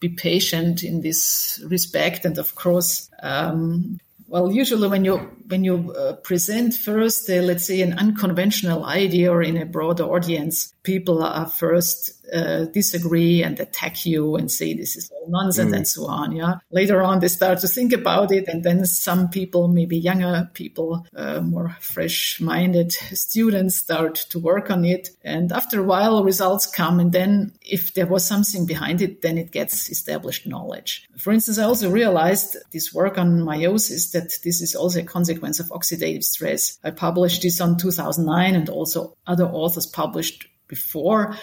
be 0.00 0.08
patient 0.08 0.82
in 0.82 1.00
this 1.00 1.62
respect. 1.66 2.24
And 2.24 2.38
of 2.38 2.54
course, 2.54 3.10
um, 3.22 3.98
well, 4.32 4.50
usually 4.50 4.88
when 4.88 5.04
you 5.04 5.18
when 5.48 5.62
you 5.62 5.92
uh, 5.92 6.14
present 6.14 6.72
first, 6.72 7.28
uh, 7.28 7.34
let's 7.34 7.66
say, 7.66 7.82
an 7.82 7.98
unconventional 7.98 8.84
idea 8.84 9.30
or 9.30 9.42
in 9.42 9.58
a 9.58 9.66
broader 9.66 10.04
audience, 10.04 10.72
people 10.82 11.22
are 11.22 11.46
first 11.46 12.22
uh, 12.32 12.64
disagree 12.66 13.42
and 13.42 13.58
attack 13.60 14.06
you 14.06 14.36
and 14.36 14.50
say 14.50 14.74
this 14.74 14.96
is 14.96 15.10
all 15.10 15.28
nonsense 15.28 15.72
mm. 15.72 15.76
and 15.76 15.88
so 15.88 16.06
on. 16.06 16.32
Yeah. 16.32 16.54
Later 16.70 17.02
on, 17.02 17.20
they 17.20 17.28
start 17.28 17.58
to 17.60 17.68
think 17.68 17.92
about 17.92 18.32
it, 18.32 18.48
and 18.48 18.64
then 18.64 18.84
some 18.86 19.28
people, 19.28 19.68
maybe 19.68 19.96
younger 19.96 20.50
people, 20.54 21.06
uh, 21.14 21.40
more 21.40 21.76
fresh-minded 21.80 22.92
students, 22.92 23.76
start 23.76 24.14
to 24.30 24.38
work 24.38 24.70
on 24.70 24.84
it. 24.84 25.10
And 25.22 25.52
after 25.52 25.80
a 25.80 25.84
while, 25.84 26.24
results 26.24 26.66
come, 26.66 27.00
and 27.00 27.12
then 27.12 27.52
if 27.60 27.94
there 27.94 28.06
was 28.06 28.24
something 28.24 28.66
behind 28.66 29.02
it, 29.02 29.22
then 29.22 29.38
it 29.38 29.50
gets 29.50 29.90
established 29.90 30.46
knowledge. 30.46 31.08
For 31.18 31.32
instance, 31.32 31.58
I 31.58 31.64
also 31.64 31.90
realized 31.90 32.56
this 32.72 32.94
work 32.94 33.18
on 33.18 33.42
meiosis 33.42 34.12
that 34.12 34.38
this 34.42 34.62
is 34.62 34.74
also 34.74 35.00
a 35.00 35.04
consequence 35.04 35.60
of 35.60 35.68
oxidative 35.68 36.24
stress. 36.24 36.78
I 36.82 36.90
published 36.90 37.42
this 37.42 37.60
on 37.60 37.76
2009, 37.76 38.54
and 38.54 38.68
also 38.68 39.16
other 39.26 39.46
authors 39.46 39.86
published 39.86 40.48
before. 40.72 41.36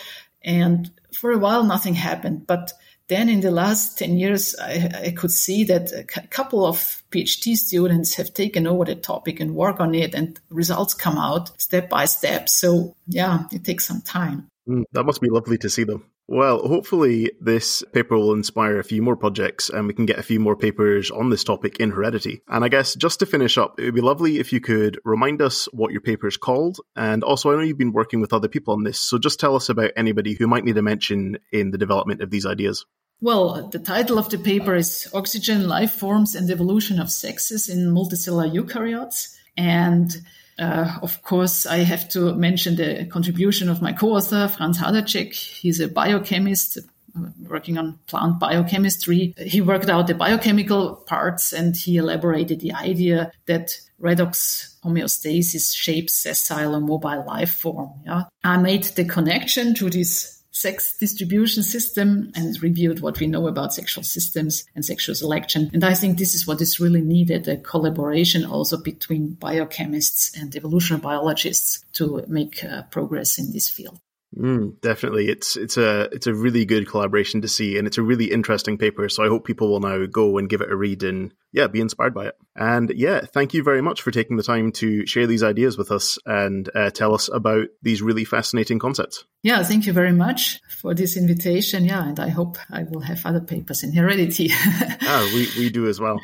And 0.44 0.90
for 1.14 1.32
a 1.32 1.38
while, 1.38 1.64
nothing 1.64 1.94
happened. 1.94 2.48
But 2.48 2.74
then 3.10 3.30
in 3.30 3.42
the 3.42 3.52
last 3.52 3.98
10 4.00 4.18
years, 4.18 4.56
I, 4.60 4.90
I 5.08 5.12
could 5.12 5.32
see 5.32 5.64
that 5.66 5.92
a 5.92 6.04
couple 6.28 6.66
of 6.66 7.04
PhD 7.12 7.56
students 7.56 8.16
have 8.16 8.34
taken 8.34 8.66
over 8.66 8.86
the 8.86 8.96
topic 8.96 9.40
and 9.40 9.56
work 9.56 9.80
on 9.80 9.94
it 9.94 10.16
and 10.16 10.40
results 10.50 10.94
come 10.94 11.18
out 11.18 11.60
step 11.62 11.90
by 11.90 12.06
step. 12.06 12.50
So 12.50 12.96
yeah, 13.08 13.44
it 13.52 13.64
takes 13.64 13.86
some 13.86 14.02
time. 14.02 14.48
Mm, 14.68 14.84
that 14.94 15.04
must 15.04 15.22
be 15.22 15.30
lovely 15.30 15.58
to 15.60 15.70
see 15.70 15.84
them. 15.84 16.06
Well, 16.32 16.60
hopefully 16.60 17.32
this 17.42 17.84
paper 17.92 18.16
will 18.16 18.34
inspire 18.34 18.78
a 18.78 18.84
few 18.84 19.02
more 19.02 19.16
projects 19.16 19.68
and 19.68 19.88
we 19.88 19.96
can 19.96 20.06
get 20.06 20.20
a 20.20 20.24
few 20.24 20.40
more 20.40 20.56
papers 20.56 21.10
on 21.10 21.32
this 21.32 21.44
topic 21.44 21.80
in 21.80 21.90
heredity. 21.90 22.44
And 22.48 22.64
I 22.64 22.68
guess 22.68 22.94
just 22.94 23.18
to 23.20 23.26
finish 23.26 23.58
up, 23.58 23.80
it 23.80 23.86
would 23.86 23.96
be 23.96 24.02
lovely 24.02 24.38
if 24.38 24.54
you 24.54 24.62
could 24.62 25.00
remind 25.04 25.42
us 25.42 25.66
what 25.74 25.92
your 25.92 26.02
paper 26.02 26.28
is 26.28 26.38
called. 26.38 26.78
And 26.96 27.24
also, 27.24 27.50
I 27.50 27.56
know 27.56 27.62
you've 27.62 27.80
been 27.80 27.94
working 27.94 28.22
with 28.22 28.32
other 28.32 28.48
people 28.48 28.76
on 28.76 28.84
this, 28.84 29.00
so 29.00 29.18
just 29.18 29.40
tell 29.40 29.56
us 29.56 29.70
about 29.70 29.90
anybody 29.98 30.36
who 30.36 30.46
might 30.46 30.66
need 30.66 30.78
a 30.78 30.84
mention 30.84 31.40
in 31.52 31.72
the 31.72 31.80
development 31.80 32.22
of 32.22 32.30
these 32.30 32.46
ideas. 32.46 32.86
Well, 33.22 33.68
the 33.68 33.80
title 33.80 34.20
of 34.20 34.30
the 34.30 34.38
paper 34.38 34.76
is 34.76 35.10
Oxygen 35.16 35.68
Life 35.68 35.94
Forms 35.94 36.36
and 36.36 36.52
Evolution 36.52 37.00
of 37.00 37.10
Sexes 37.10 37.70
in 37.70 37.92
Multicellular 37.92 38.54
Eukaryotes. 38.54 39.36
And 39.58 40.16
uh, 40.60 41.00
of 41.02 41.22
course, 41.24 41.66
I 41.66 41.78
have 41.78 42.10
to 42.10 42.36
mention 42.36 42.76
the 42.76 43.06
contribution 43.06 43.70
of 43.70 43.82
my 43.82 43.94
co-author, 43.94 44.48
Franz 44.50 44.78
Hadacek. 44.78 45.34
He's 45.34 45.80
a 45.80 45.88
biochemist 45.88 46.78
uh, 46.78 47.30
working 47.48 47.78
on 47.78 48.00
plant 48.08 48.40
biochemistry. 48.40 49.34
He 49.38 49.62
worked 49.62 49.90
out 49.90 50.08
the 50.08 50.16
biochemical 50.16 50.98
parts 51.08 51.54
and 51.54 51.76
he 51.76 51.98
elaborated 51.98 52.60
the 52.60 52.74
idea 52.74 53.32
that 53.46 53.80
redox 54.02 54.76
homeostasis 54.84 55.76
shapes 55.76 56.14
sessile 56.14 56.76
and 56.76 56.86
mobile 56.86 57.24
life 57.26 57.56
form. 57.56 57.92
Yeah? 58.06 58.24
I 58.44 58.58
made 58.58 58.84
the 58.84 59.06
connection 59.06 59.74
to 59.76 59.90
this 59.90 60.39
sex 60.60 60.98
distribution 60.98 61.64
system 61.64 62.32
and 62.36 62.62
reviewed 62.62 63.00
what 63.00 63.20
we 63.20 63.28
know 63.28 63.48
about 63.48 63.74
sexual 63.74 64.04
systems 64.04 64.66
and 64.76 64.86
sexual 64.86 65.16
selection. 65.16 65.70
And 65.74 65.84
I 65.86 65.94
think 65.94 66.18
this 66.18 66.36
is 66.36 66.46
what 66.46 66.60
is 66.60 66.80
really 66.80 67.02
needed, 67.02 67.48
a 67.48 67.56
collaboration 67.58 68.44
also 68.44 68.76
between 68.82 69.38
biochemists 69.40 70.38
and 70.40 70.54
evolutionary 70.56 71.02
biologists 71.02 71.86
to 71.94 72.26
make 72.28 72.64
uh, 72.64 72.84
progress 72.92 73.40
in 73.40 73.54
this 73.54 73.70
field. 73.70 74.00
Mm, 74.38 74.80
definitely, 74.82 75.28
it's 75.28 75.58
it's 75.58 75.76
a 75.76 76.02
it's 76.12 76.28
a 76.28 76.34
really 76.34 76.64
good 76.64 76.88
collaboration 76.88 77.42
to 77.42 77.48
see, 77.48 77.78
and 77.78 77.88
it's 77.88 77.98
a 77.98 78.04
really 78.04 78.26
interesting 78.26 78.78
paper. 78.78 79.10
So 79.10 79.24
I 79.24 79.28
hope 79.28 79.44
people 79.44 79.72
will 79.72 79.80
now 79.80 80.06
go 80.06 80.38
and 80.38 80.48
give 80.48 80.62
it 80.62 80.72
a 80.72 80.76
read 80.76 81.02
and 81.02 81.34
yeah, 81.52 81.66
be 81.66 81.82
inspired 81.82 82.14
by 82.14 82.28
it. 82.28 82.36
And 82.56 82.92
yeah, 82.96 83.22
thank 83.22 83.56
you 83.56 83.64
very 83.64 83.82
much 83.82 84.04
for 84.04 84.12
taking 84.12 84.38
the 84.38 84.44
time 84.44 84.72
to 84.74 85.06
share 85.08 85.26
these 85.26 85.42
ideas 85.42 85.80
with 85.80 85.92
us 85.92 86.20
and 86.28 86.70
uh, 86.76 86.92
tell 86.92 87.16
us 87.16 87.28
about 87.28 87.70
these 87.82 88.04
really 88.04 88.24
fascinating 88.24 88.78
concepts. 88.78 89.26
Yeah, 89.42 89.64
thank 89.64 89.88
you 89.88 89.94
very 89.94 90.14
much 90.14 90.62
for 90.80 90.94
this 90.94 91.18
invitation. 91.18 91.86
Yeah, 91.86 92.08
and 92.08 92.20
I 92.20 92.30
hope 92.30 92.58
I 92.72 92.84
will 92.84 93.02
have 93.02 93.26
other 93.26 93.42
papers 93.42 93.84
in 93.84 93.94
heredity. 93.94 94.52
ah, 94.54 95.32
we 95.34 95.48
we 95.58 95.70
do 95.72 95.88
as 95.88 96.00
well. 96.00 96.20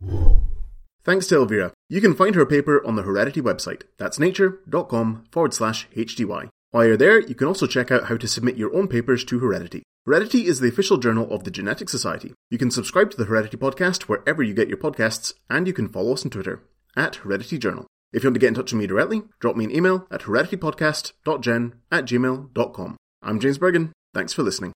Thanks 1.04 1.26
to 1.26 1.36
Elvira. 1.36 1.72
You 1.90 2.00
can 2.00 2.14
find 2.14 2.34
her 2.34 2.46
paper 2.46 2.84
on 2.86 2.96
the 2.96 3.02
Heredity 3.02 3.42
website. 3.42 3.82
That's 3.98 4.18
nature.com 4.18 5.26
forward 5.30 5.52
slash 5.52 5.86
HDY. 5.94 6.48
While 6.70 6.86
you're 6.86 6.96
there, 6.96 7.20
you 7.20 7.34
can 7.34 7.46
also 7.46 7.66
check 7.66 7.90
out 7.90 8.04
how 8.04 8.16
to 8.16 8.26
submit 8.26 8.56
your 8.56 8.74
own 8.74 8.88
papers 8.88 9.24
to 9.26 9.38
Heredity. 9.38 9.82
Heredity 10.06 10.46
is 10.46 10.60
the 10.60 10.68
official 10.68 10.96
journal 10.96 11.30
of 11.30 11.44
the 11.44 11.50
Genetic 11.50 11.88
Society. 11.88 12.32
You 12.50 12.58
can 12.58 12.70
subscribe 12.70 13.10
to 13.10 13.16
the 13.16 13.26
Heredity 13.26 13.56
podcast 13.56 14.02
wherever 14.02 14.42
you 14.42 14.54
get 14.54 14.68
your 14.68 14.78
podcasts, 14.78 15.34
and 15.50 15.66
you 15.66 15.72
can 15.72 15.88
follow 15.88 16.14
us 16.14 16.24
on 16.24 16.30
Twitter 16.30 16.62
at 16.96 17.16
Heredity 17.16 17.58
Journal. 17.58 17.86
If 18.12 18.22
you 18.22 18.28
want 18.28 18.36
to 18.36 18.40
get 18.40 18.48
in 18.48 18.54
touch 18.54 18.72
with 18.72 18.80
me 18.80 18.86
directly, 18.86 19.22
drop 19.40 19.56
me 19.56 19.64
an 19.64 19.74
email 19.74 20.06
at 20.10 20.22
hereditypodcast.gen 20.22 21.74
at 21.90 22.04
gmail.com. 22.04 22.96
I'm 23.22 23.40
James 23.40 23.58
Burgon. 23.58 23.90
Thanks 24.14 24.32
for 24.32 24.42
listening. 24.42 24.72